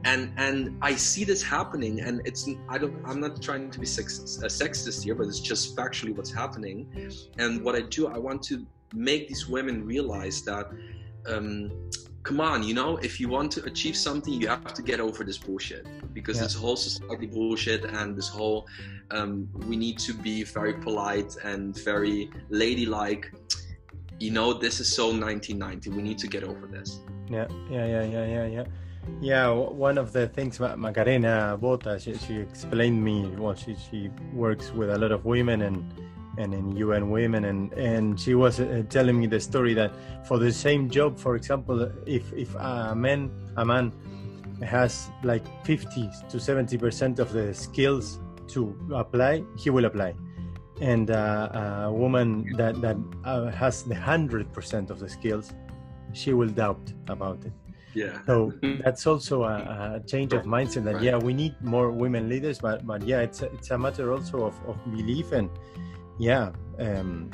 and 0.05 0.31
and 0.37 0.77
I 0.81 0.95
see 0.95 1.25
this 1.25 1.43
happening, 1.43 1.99
and 1.99 2.21
it's 2.23 2.47
I 2.69 2.77
don't 2.77 2.95
I'm 3.05 3.19
not 3.19 3.41
trying 3.41 3.69
to 3.71 3.79
be 3.79 3.85
sexist, 3.85 4.41
uh, 4.41 4.47
sexist 4.47 5.03
here, 5.03 5.15
but 5.15 5.27
it's 5.27 5.41
just 5.41 5.75
factually 5.75 6.15
what's 6.15 6.31
happening, 6.31 6.87
and 7.37 7.61
what 7.61 7.75
I 7.75 7.81
do, 7.81 8.07
I 8.07 8.17
want 8.17 8.41
to 8.43 8.65
make 8.93 9.27
these 9.27 9.49
women 9.49 9.85
realize 9.85 10.41
that 10.43 10.71
um, 11.27 11.71
come 12.23 12.39
on, 12.39 12.63
you 12.63 12.73
know, 12.73 12.97
if 12.97 13.19
you 13.19 13.27
want 13.29 13.51
to 13.53 13.63
achieve 13.65 13.95
something, 13.95 14.33
you 14.33 14.47
have 14.47 14.73
to 14.73 14.81
get 14.81 14.99
over 14.99 15.23
this 15.23 15.37
bullshit 15.37 15.87
because 16.13 16.37
yeah. 16.37 16.43
this 16.43 16.53
whole 16.53 16.75
society 16.75 17.25
bullshit 17.25 17.85
and 17.85 18.15
this 18.15 18.27
whole 18.27 18.67
um, 19.11 19.49
we 19.67 19.75
need 19.75 19.97
to 19.99 20.13
be 20.13 20.43
very 20.43 20.73
polite 20.73 21.35
and 21.43 21.77
very 21.83 22.29
ladylike. 22.49 23.33
You 24.19 24.31
know, 24.31 24.53
this 24.53 24.79
is 24.79 24.93
so 24.93 25.07
1990. 25.07 25.89
We 25.89 26.01
need 26.01 26.17
to 26.19 26.27
get 26.27 26.43
over 26.43 26.67
this. 26.67 26.99
Yeah, 27.29 27.47
yeah, 27.69 27.85
yeah, 27.85 28.03
yeah, 28.03 28.25
yeah, 28.25 28.45
yeah. 28.45 28.65
Yeah, 29.19 29.49
one 29.49 29.97
of 29.97 30.13
the 30.13 30.27
things 30.27 30.59
Macarena 30.59 31.57
Bota, 31.59 31.99
she, 31.99 32.15
she 32.17 32.35
explained 32.37 33.03
me. 33.03 33.33
Well, 33.35 33.55
she 33.55 33.75
she 33.75 34.11
works 34.31 34.71
with 34.71 34.91
a 34.91 34.97
lot 34.97 35.11
of 35.11 35.25
women 35.25 35.63
and 35.63 35.91
and 36.37 36.53
in 36.53 36.75
UN 36.77 37.09
Women, 37.09 37.45
and 37.45 37.73
and 37.73 38.19
she 38.19 38.35
was 38.35 38.59
uh, 38.59 38.83
telling 38.89 39.19
me 39.19 39.27
the 39.27 39.39
story 39.39 39.73
that 39.73 39.91
for 40.25 40.39
the 40.39 40.51
same 40.51 40.89
job, 40.89 41.17
for 41.17 41.35
example, 41.35 41.91
if 42.05 42.31
if 42.33 42.55
a 42.55 42.95
man 42.95 43.31
a 43.57 43.65
man 43.65 43.91
has 44.63 45.09
like 45.23 45.43
50 45.65 46.09
to 46.29 46.39
70 46.39 46.77
percent 46.77 47.19
of 47.19 47.33
the 47.33 47.53
skills 47.53 48.19
to 48.49 48.75
apply, 48.93 49.43
he 49.57 49.69
will 49.69 49.85
apply, 49.85 50.13
and 50.81 51.11
uh, 51.11 51.85
a 51.85 51.91
woman 51.91 52.45
that 52.57 52.81
that 52.81 52.97
uh, 53.25 53.51
has 53.51 53.83
the 53.83 53.95
hundred 53.95 54.51
percent 54.53 54.89
of 54.89 54.99
the 54.99 55.09
skills, 55.09 55.53
she 56.13 56.33
will 56.33 56.49
doubt 56.49 56.93
about 57.07 57.43
it. 57.45 57.53
Yeah. 57.93 58.19
So 58.25 58.53
that's 58.83 59.05
also 59.05 59.43
a, 59.43 59.99
a 60.01 60.07
change 60.07 60.33
of 60.33 60.45
mindset. 60.45 60.85
That 60.85 60.95
right. 60.95 61.03
yeah, 61.03 61.17
we 61.17 61.33
need 61.33 61.55
more 61.61 61.91
women 61.91 62.29
leaders, 62.29 62.59
but 62.59 62.85
but 62.85 63.03
yeah, 63.03 63.19
it's 63.19 63.41
a, 63.41 63.51
it's 63.51 63.71
a 63.71 63.77
matter 63.77 64.13
also 64.13 64.45
of, 64.45 64.55
of 64.67 64.77
belief 64.91 65.31
and 65.33 65.49
yeah 66.21 66.51
um, 66.79 67.31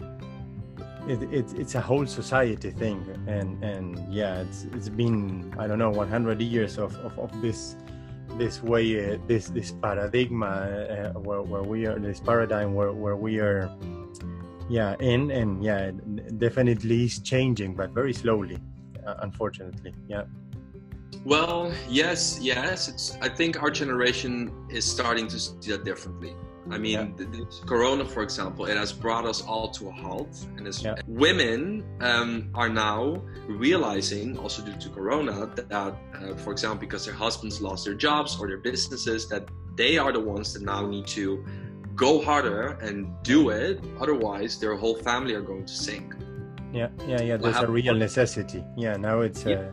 it, 1.08 1.22
it, 1.24 1.54
it's 1.60 1.76
a 1.76 1.82
whole 1.82 2.06
society 2.06 2.72
thing 2.72 3.04
and 3.28 3.62
and 3.64 4.14
yeah 4.14 4.42
it's 4.42 4.66
it's 4.72 4.88
been 4.88 5.54
i 5.60 5.68
don't 5.68 5.78
know 5.78 5.90
100 5.90 6.42
years 6.42 6.78
of, 6.78 6.96
of, 7.00 7.20
of 7.20 7.42
this 7.42 7.76
this 8.38 8.64
way 8.64 9.14
uh, 9.14 9.18
this 9.28 9.50
this 9.50 9.74
paradigm 9.82 10.42
uh, 10.42 11.12
where, 11.20 11.42
where 11.42 11.64
we 11.64 11.86
are 11.86 12.00
this 12.00 12.22
paradigm 12.22 12.74
where, 12.74 12.94
where 12.94 13.18
we 13.18 13.40
are 13.40 13.70
yeah 14.70 14.96
in 15.02 15.32
and 15.32 15.62
yeah 15.62 15.92
definitely 16.38 17.04
is 17.06 17.20
changing 17.20 17.76
but 17.76 17.92
very 17.92 18.14
slowly 18.14 18.58
uh, 19.06 19.16
unfortunately 19.20 19.94
yeah. 20.08 20.24
Well 21.26 21.74
yes 21.90 22.40
yes 22.42 22.88
it's 22.88 23.18
i 23.22 23.28
think 23.28 23.62
our 23.62 23.72
generation 23.72 24.52
is 24.70 24.86
starting 24.86 25.28
to 25.28 25.40
see 25.40 25.72
that 25.72 25.84
differently 25.84 26.34
I 26.70 26.78
mean, 26.78 27.16
yeah. 27.18 27.44
Corona, 27.66 28.06
for 28.06 28.24
example, 28.24 28.66
it 28.66 28.78
has 28.78 28.92
brought 28.92 29.26
us 29.26 29.42
all 29.42 29.70
to 29.72 29.90
a 29.90 29.92
halt. 29.92 30.46
And 30.58 30.68
yeah. 30.84 30.96
women 31.08 31.84
um, 32.02 32.50
are 32.54 32.70
now 32.70 33.24
realizing, 33.48 34.38
also 34.38 34.62
due 34.64 34.76
to 34.76 34.90
Corona, 34.90 35.46
that, 35.56 35.72
uh, 35.72 35.92
for 36.38 36.52
example, 36.52 36.80
because 36.80 37.06
their 37.06 37.14
husbands 37.14 37.62
lost 37.62 37.86
their 37.86 37.94
jobs 37.94 38.38
or 38.40 38.48
their 38.48 38.58
businesses, 38.58 39.28
that 39.30 39.48
they 39.76 39.98
are 39.98 40.12
the 40.12 40.20
ones 40.20 40.54
that 40.54 40.64
now 40.64 40.86
need 40.86 41.08
to 41.08 41.46
go 41.96 42.22
harder 42.22 42.78
and 42.82 43.08
do 43.24 43.50
it. 43.50 43.84
Otherwise, 44.00 44.60
their 44.60 44.76
whole 44.76 44.96
family 44.96 45.34
are 45.34 45.42
going 45.42 45.66
to 45.66 45.74
sink. 45.74 46.14
Yeah, 46.74 46.90
yeah, 47.08 47.22
yeah. 47.22 47.38
There's 47.38 47.58
a 47.58 47.68
real 47.68 47.96
necessity. 47.96 48.64
Yeah, 48.76 48.98
now 48.98 49.22
it's. 49.22 49.46
Uh, 49.46 49.72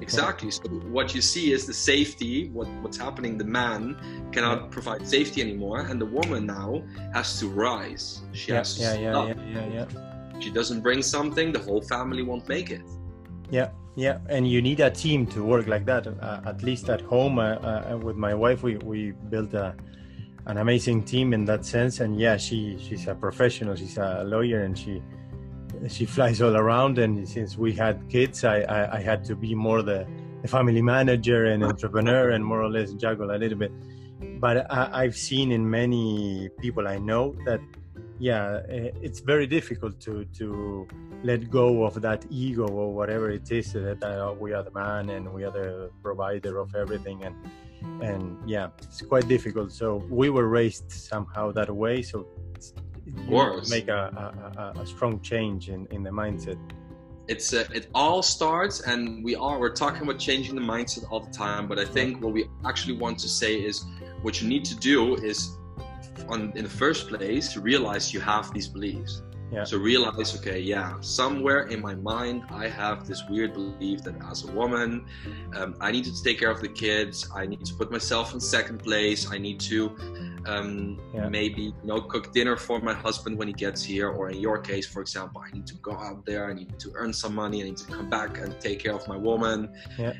Exactly. 0.00 0.50
So 0.50 0.62
what 0.90 1.14
you 1.14 1.20
see 1.20 1.52
is 1.52 1.66
the 1.66 1.74
safety. 1.74 2.48
What 2.50 2.68
what's 2.82 2.98
happening? 2.98 3.38
The 3.38 3.44
man 3.44 3.96
cannot 4.32 4.70
provide 4.70 5.06
safety 5.06 5.40
anymore, 5.40 5.80
and 5.80 6.00
the 6.00 6.06
woman 6.06 6.46
now 6.46 6.82
has 7.12 7.38
to 7.40 7.48
rise. 7.48 8.22
She 8.32 8.52
yeah, 8.52 8.58
has 8.58 8.76
to 8.76 8.82
yeah, 8.82 8.94
yeah, 8.94 9.26
yeah, 9.26 9.34
yeah, 9.54 9.86
yeah. 9.94 10.40
She 10.40 10.50
doesn't 10.50 10.80
bring 10.80 11.02
something, 11.02 11.52
the 11.52 11.58
whole 11.58 11.82
family 11.82 12.22
won't 12.22 12.48
make 12.48 12.70
it. 12.70 12.82
Yeah, 13.50 13.70
yeah, 13.96 14.18
and 14.28 14.48
you 14.48 14.62
need 14.62 14.80
a 14.80 14.90
team 14.90 15.26
to 15.28 15.42
work 15.42 15.66
like 15.66 15.84
that. 15.86 16.06
Uh, 16.06 16.40
at 16.46 16.62
least 16.62 16.88
at 16.88 17.02
home, 17.02 17.38
uh, 17.38 17.56
uh, 17.56 17.98
with 18.02 18.16
my 18.16 18.34
wife, 18.34 18.62
we 18.62 18.76
we 18.76 19.12
built 19.28 19.52
a 19.54 19.74
an 20.46 20.56
amazing 20.58 21.02
team 21.04 21.32
in 21.34 21.44
that 21.44 21.64
sense. 21.64 22.00
And 22.00 22.18
yeah, 22.18 22.36
she 22.36 22.78
she's 22.78 23.06
a 23.06 23.14
professional. 23.14 23.74
She's 23.76 23.98
a 23.98 24.24
lawyer, 24.24 24.62
and 24.62 24.78
she 24.78 25.02
she 25.88 26.04
flies 26.04 26.42
all 26.42 26.56
around 26.56 26.98
and 26.98 27.28
since 27.28 27.56
we 27.56 27.72
had 27.72 27.96
kids 28.08 28.44
i 28.44 28.60
i, 28.62 28.98
I 28.98 29.00
had 29.00 29.24
to 29.24 29.34
be 29.34 29.54
more 29.54 29.82
the, 29.82 30.06
the, 30.42 30.48
family 30.48 30.82
manager 30.82 31.46
and 31.46 31.64
entrepreneur 31.64 32.30
and 32.30 32.44
more 32.44 32.62
or 32.62 32.70
less 32.70 32.92
juggle 32.94 33.30
a 33.30 33.38
little 33.38 33.58
bit. 33.58 33.72
But 34.38 34.70
I, 34.70 34.90
i've 35.04 35.16
seen 35.16 35.52
in 35.52 35.68
many 35.68 36.50
people 36.60 36.86
i 36.86 36.98
know 36.98 37.34
that 37.46 37.60
yeah 38.18 38.60
eh, 38.68 38.90
it's 39.00 39.20
very 39.20 39.46
difficult 39.46 39.98
to 40.00 40.26
to 40.38 40.86
let 41.22 41.50
go 41.50 41.84
of 41.84 42.00
that 42.00 42.24
ego 42.30 42.66
or 42.66 42.92
whatever 42.92 43.30
it 43.30 43.50
is 43.50 43.72
that 43.72 44.02
uh, 44.02 44.34
we 44.38 44.52
are 44.52 44.62
the 44.62 44.70
man 44.70 45.10
and 45.10 45.32
we 45.32 45.44
are 45.44 45.50
the 45.50 45.90
provider 46.02 46.58
of 46.58 46.74
everything. 46.74 47.24
And 47.24 47.34
and 48.02 48.36
yeah 48.46 48.68
it's 48.78 49.02
quite 49.02 49.28
difficult. 49.28 49.72
So 49.72 50.04
we 50.10 50.30
were 50.30 50.48
raised 50.48 50.90
somehow 50.90 51.52
that 51.52 51.74
way. 51.74 52.02
So 52.02 52.26
make 53.68 53.88
a, 53.88 54.72
a, 54.76 54.80
a, 54.80 54.86
strong 54.86 55.20
change 55.20 55.68
in, 55.68 55.86
in 55.90 56.02
the 56.02 56.10
mindset 56.10 56.58
it's 57.28 57.52
uh, 57.52 57.64
it 57.72 57.88
all 57.94 58.22
starts 58.22 58.80
and 58.80 59.22
we 59.22 59.34
are 59.36 59.58
we're 59.58 59.72
talking 59.72 60.02
about 60.02 60.18
changing 60.18 60.54
the 60.54 60.60
mindset 60.60 61.04
all 61.10 61.20
the 61.20 61.30
time 61.30 61.68
but 61.68 61.78
i 61.78 61.84
think 61.84 62.22
what 62.22 62.32
we 62.32 62.48
actually 62.64 62.96
want 62.96 63.18
to 63.18 63.28
say 63.28 63.54
is 63.54 63.84
what 64.22 64.40
you 64.40 64.48
need 64.48 64.64
to 64.64 64.76
do 64.76 65.14
is 65.16 65.56
on 66.28 66.52
in 66.56 66.64
the 66.64 66.70
first 66.70 67.08
place 67.08 67.52
to 67.52 67.60
realize 67.60 68.12
you 68.12 68.20
have 68.20 68.52
these 68.52 68.68
beliefs 68.68 69.22
yeah. 69.52 69.64
So 69.64 69.78
realize, 69.78 70.36
okay, 70.36 70.60
yeah, 70.60 70.94
somewhere 71.00 71.66
in 71.66 71.80
my 71.80 71.96
mind, 71.96 72.44
I 72.50 72.68
have 72.68 73.06
this 73.06 73.24
weird 73.28 73.52
belief 73.52 74.02
that 74.04 74.14
as 74.30 74.44
a 74.44 74.52
woman, 74.52 75.06
um, 75.56 75.74
I 75.80 75.90
need 75.90 76.04
to 76.04 76.22
take 76.22 76.38
care 76.38 76.50
of 76.50 76.60
the 76.60 76.68
kids. 76.68 77.28
I 77.34 77.46
need 77.46 77.64
to 77.64 77.74
put 77.74 77.90
myself 77.90 78.32
in 78.32 78.38
second 78.38 78.78
place. 78.78 79.30
I 79.30 79.38
need 79.38 79.58
to 79.60 79.96
um, 80.46 81.00
yeah. 81.14 81.28
maybe 81.28 81.62
you 81.62 81.74
know 81.84 82.00
cook 82.00 82.32
dinner 82.32 82.56
for 82.56 82.80
my 82.80 82.94
husband 82.94 83.38
when 83.38 83.48
he 83.48 83.54
gets 83.54 83.82
here. 83.82 84.08
Or 84.08 84.30
in 84.30 84.38
your 84.40 84.58
case, 84.58 84.86
for 84.86 85.00
example, 85.00 85.42
I 85.46 85.50
need 85.50 85.66
to 85.68 85.74
go 85.76 85.92
out 85.92 86.24
there. 86.26 86.50
I 86.50 86.54
need 86.54 86.78
to 86.78 86.92
earn 86.94 87.12
some 87.12 87.34
money. 87.34 87.62
I 87.62 87.66
need 87.66 87.76
to 87.78 87.86
come 87.86 88.08
back 88.08 88.38
and 88.38 88.58
take 88.60 88.80
care 88.80 88.94
of 88.94 89.06
my 89.08 89.16
woman. 89.16 89.72
Yeah. 89.98 90.14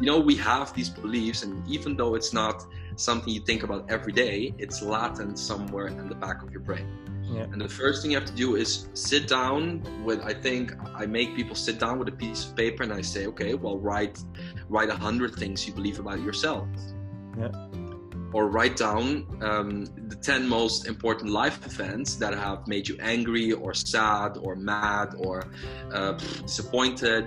You 0.00 0.06
know, 0.06 0.20
we 0.20 0.36
have 0.36 0.74
these 0.74 0.88
beliefs, 0.88 1.42
and 1.42 1.66
even 1.68 1.96
though 1.96 2.14
it's 2.14 2.32
not 2.32 2.66
something 2.96 3.32
you 3.32 3.40
think 3.40 3.62
about 3.62 3.90
every 3.90 4.12
day, 4.12 4.54
it's 4.58 4.82
latent 4.82 5.38
somewhere 5.38 5.88
in 5.88 6.08
the 6.08 6.14
back 6.14 6.42
of 6.42 6.50
your 6.50 6.60
brain. 6.60 6.86
Yeah. 7.32 7.44
And 7.44 7.60
the 7.60 7.68
first 7.68 8.02
thing 8.02 8.10
you 8.10 8.18
have 8.18 8.26
to 8.26 8.34
do 8.34 8.56
is 8.56 8.88
sit 8.94 9.26
down 9.26 9.82
with 10.04 10.20
I 10.20 10.34
think 10.34 10.74
I 10.94 11.06
make 11.06 11.34
people 11.34 11.54
sit 11.54 11.78
down 11.78 11.98
with 11.98 12.08
a 12.08 12.12
piece 12.12 12.44
of 12.46 12.56
paper 12.56 12.82
and 12.82 12.92
I 12.92 13.00
say, 13.00 13.26
okay, 13.28 13.54
well 13.54 13.78
write 13.78 14.22
write 14.68 14.90
a 14.90 14.94
hundred 14.94 15.34
things 15.34 15.66
you 15.66 15.72
believe 15.72 15.98
about 15.98 16.20
yourself. 16.20 16.68
Yeah. 17.38 17.50
Or 18.32 18.48
write 18.48 18.76
down 18.76 19.26
um, 19.42 19.84
the 20.08 20.16
10 20.16 20.48
most 20.48 20.86
important 20.86 21.30
life 21.30 21.64
events 21.66 22.16
that 22.16 22.34
have 22.34 22.66
made 22.66 22.88
you 22.88 22.96
angry 23.00 23.52
or 23.52 23.74
sad 23.74 24.38
or 24.38 24.56
mad 24.56 25.14
or 25.18 25.44
uh, 25.92 26.12
disappointed. 26.12 27.26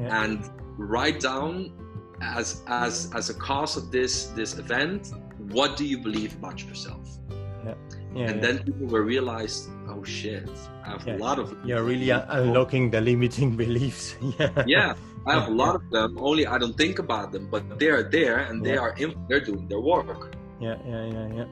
Yeah. 0.00 0.22
And 0.22 0.50
write 0.76 1.20
down 1.20 1.72
as, 2.20 2.62
as, 2.66 3.10
as 3.14 3.30
a 3.30 3.34
cause 3.34 3.76
of 3.76 3.90
this, 3.90 4.26
this 4.26 4.58
event, 4.58 5.12
what 5.50 5.76
do 5.76 5.86
you 5.86 5.98
believe 5.98 6.34
about 6.34 6.62
yourself? 6.62 7.18
Yeah 7.64 7.74
yeah, 8.14 8.28
and 8.28 8.36
yeah. 8.36 8.46
then 8.46 8.64
people 8.64 8.86
will 8.86 9.00
realize 9.00 9.68
oh 9.88 10.02
shit 10.04 10.48
i 10.84 10.90
have 10.90 11.06
yeah. 11.06 11.16
a 11.16 11.18
lot 11.18 11.38
of 11.38 11.54
you're 11.64 11.82
really 11.82 12.10
unlocking 12.10 12.90
the 12.90 13.00
limiting 13.00 13.56
beliefs 13.64 14.16
yeah 14.38 14.64
yeah 14.66 14.94
i 15.26 15.32
have 15.32 15.48
a 15.48 15.50
lot 15.50 15.74
of 15.74 15.88
them 15.90 16.16
only 16.18 16.46
i 16.46 16.58
don't 16.58 16.76
think 16.76 16.98
about 16.98 17.32
them 17.32 17.48
but 17.50 17.62
they're 17.78 18.02
there 18.02 18.38
and 18.38 18.64
they 18.64 18.76
are 18.76 18.94
in 18.98 19.14
they're 19.28 19.44
doing 19.44 19.66
their 19.68 19.80
work 19.80 20.36
yeah 20.62 20.76
yeah 20.86 21.04
yeah 21.06 21.28
yeah 21.38 21.44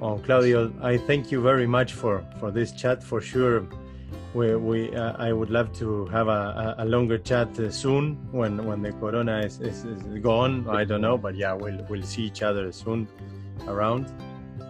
well 0.00 0.18
claudio 0.24 0.72
i 0.82 0.96
thank 0.96 1.30
you 1.32 1.40
very 1.40 1.66
much 1.66 1.92
for 1.92 2.24
for 2.40 2.50
this 2.50 2.72
chat 2.72 3.02
for 3.02 3.20
sure 3.20 3.66
we, 4.34 4.54
we 4.56 4.94
uh, 4.94 5.14
I 5.18 5.32
would 5.32 5.48
love 5.48 5.72
to 5.78 6.04
have 6.06 6.28
a, 6.28 6.74
a, 6.78 6.84
longer 6.84 7.16
chat 7.16 7.48
uh, 7.58 7.70
soon 7.70 8.16
when 8.30 8.62
when 8.66 8.82
the 8.82 8.92
corona 8.92 9.40
is, 9.40 9.58
is, 9.60 9.86
is, 9.86 10.02
gone. 10.22 10.68
I 10.68 10.84
don't 10.84 11.00
know, 11.00 11.16
but 11.16 11.34
yeah, 11.34 11.54
we'll 11.54 11.82
we'll 11.88 12.02
see 12.02 12.24
each 12.24 12.42
other 12.42 12.70
soon 12.70 13.08
around. 13.66 14.06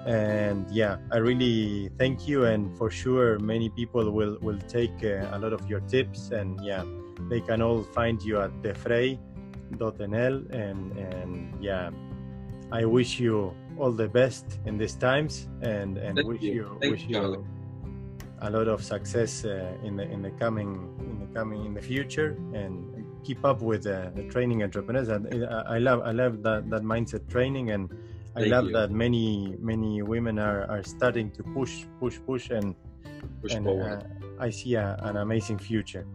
and 0.06 0.70
yeah 0.70 0.96
i 1.12 1.18
really 1.18 1.90
thank 1.98 2.26
you 2.26 2.44
and 2.44 2.76
for 2.78 2.90
sure 2.90 3.38
many 3.38 3.68
people 3.68 4.10
will 4.10 4.38
will 4.40 4.58
take 4.68 5.04
uh, 5.04 5.36
a 5.36 5.38
lot 5.38 5.52
of 5.52 5.68
your 5.68 5.80
tips 5.80 6.30
and 6.30 6.58
yeah 6.64 6.84
they 7.28 7.40
can 7.40 7.60
all 7.60 7.82
find 7.82 8.22
you 8.22 8.40
at 8.40 8.50
defrey.nl 8.62 10.36
and 10.50 10.96
and 10.98 11.62
yeah 11.62 11.90
i 12.72 12.84
wish 12.84 13.20
you 13.20 13.52
all 13.78 13.92
the 13.92 14.08
best 14.08 14.44
in 14.66 14.76
these 14.78 14.94
times 14.94 15.48
and 15.62 15.98
and 15.98 16.16
Thank 16.16 16.28
wish 16.28 16.42
you. 16.42 16.52
you, 16.82 16.90
wish 16.90 17.04
you, 17.06 17.14
Charlie. 17.14 17.44
a 18.40 18.50
lot 18.50 18.68
of 18.68 18.82
success 18.84 19.44
uh, 19.44 19.86
in 19.86 19.96
the 19.96 20.04
in 20.14 20.22
the 20.22 20.30
coming 20.42 20.70
in 21.10 21.16
the 21.22 21.26
coming 21.38 21.64
in 21.66 21.74
the 21.74 21.82
future 21.82 22.30
and 22.54 22.72
keep 23.26 23.44
up 23.44 23.60
with 23.62 23.86
uh, 23.86 24.10
the 24.14 24.22
training 24.34 24.62
entrepreneurs 24.62 25.08
and 25.08 25.22
uh, 25.44 25.64
I 25.66 25.78
love 25.78 26.00
I 26.04 26.12
love 26.12 26.42
that 26.42 26.70
that 26.70 26.82
mindset 26.82 27.28
training 27.28 27.70
and 27.70 27.90
I 28.36 28.40
Thank 28.40 28.52
love 28.54 28.66
you. 28.66 28.72
that 28.78 28.90
many 28.90 29.56
many 29.58 30.02
women 30.02 30.38
are, 30.38 30.62
are 30.70 30.82
starting 30.84 31.30
to 31.32 31.42
push 31.56 31.84
push 32.00 32.16
push 32.26 32.50
and 32.50 32.74
Push 33.42 33.54
and 33.54 33.64
forward. 33.64 34.04
uh, 34.04 34.44
I 34.46 34.50
see 34.50 34.74
a, 34.74 34.96
an 35.02 35.16
amazing 35.16 35.58
future. 35.58 36.06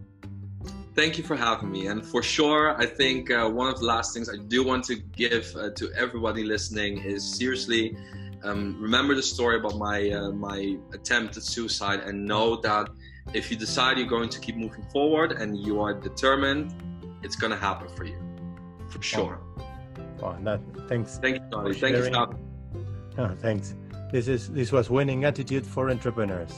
Thank 0.95 1.17
you 1.17 1.23
for 1.23 1.35
having 1.35 1.71
me. 1.71 1.87
And 1.87 2.05
for 2.05 2.21
sure, 2.21 2.79
I 2.79 2.85
think 2.85 3.31
uh, 3.31 3.49
one 3.49 3.67
of 3.67 3.79
the 3.79 3.85
last 3.85 4.13
things 4.13 4.29
I 4.29 4.37
do 4.37 4.63
want 4.63 4.83
to 4.85 4.95
give 4.95 5.55
uh, 5.55 5.71
to 5.71 5.91
everybody 5.93 6.43
listening 6.43 6.99
is 6.99 7.23
seriously 7.35 7.97
um, 8.43 8.77
remember 8.79 9.15
the 9.15 9.23
story 9.23 9.57
about 9.57 9.77
my 9.77 10.09
uh, 10.11 10.31
my 10.31 10.77
attempt 10.93 11.37
at 11.37 11.43
suicide 11.43 12.01
and 12.01 12.25
know 12.25 12.57
that 12.57 12.89
if 13.33 13.49
you 13.49 13.57
decide 13.57 13.97
you're 13.97 14.05
going 14.05 14.29
to 14.29 14.39
keep 14.39 14.55
moving 14.55 14.83
forward 14.91 15.31
and 15.31 15.57
you 15.57 15.81
are 15.81 15.93
determined, 15.93 16.73
it's 17.23 17.37
going 17.37 17.51
to 17.51 17.57
happen 17.57 17.87
for 17.95 18.03
you, 18.03 18.17
for 18.89 19.01
sure. 19.01 19.39
Oh, 20.21 20.35
that 20.41 20.59
thanks. 20.87 21.17
Thank 21.17 21.35
you, 21.37 21.41
Charlie. 21.51 21.73
Thank 21.73 21.95
you 21.95 22.03
for 22.03 22.13
sharing. 22.13 22.19
having 22.19 22.37
me. 22.73 22.85
Oh, 23.17 23.31
thanks. 23.39 23.75
This 24.11 24.27
is 24.27 24.49
this 24.49 24.71
was 24.71 24.89
winning 24.89 25.23
attitude 25.23 25.65
for 25.65 25.89
entrepreneurs. 25.89 26.53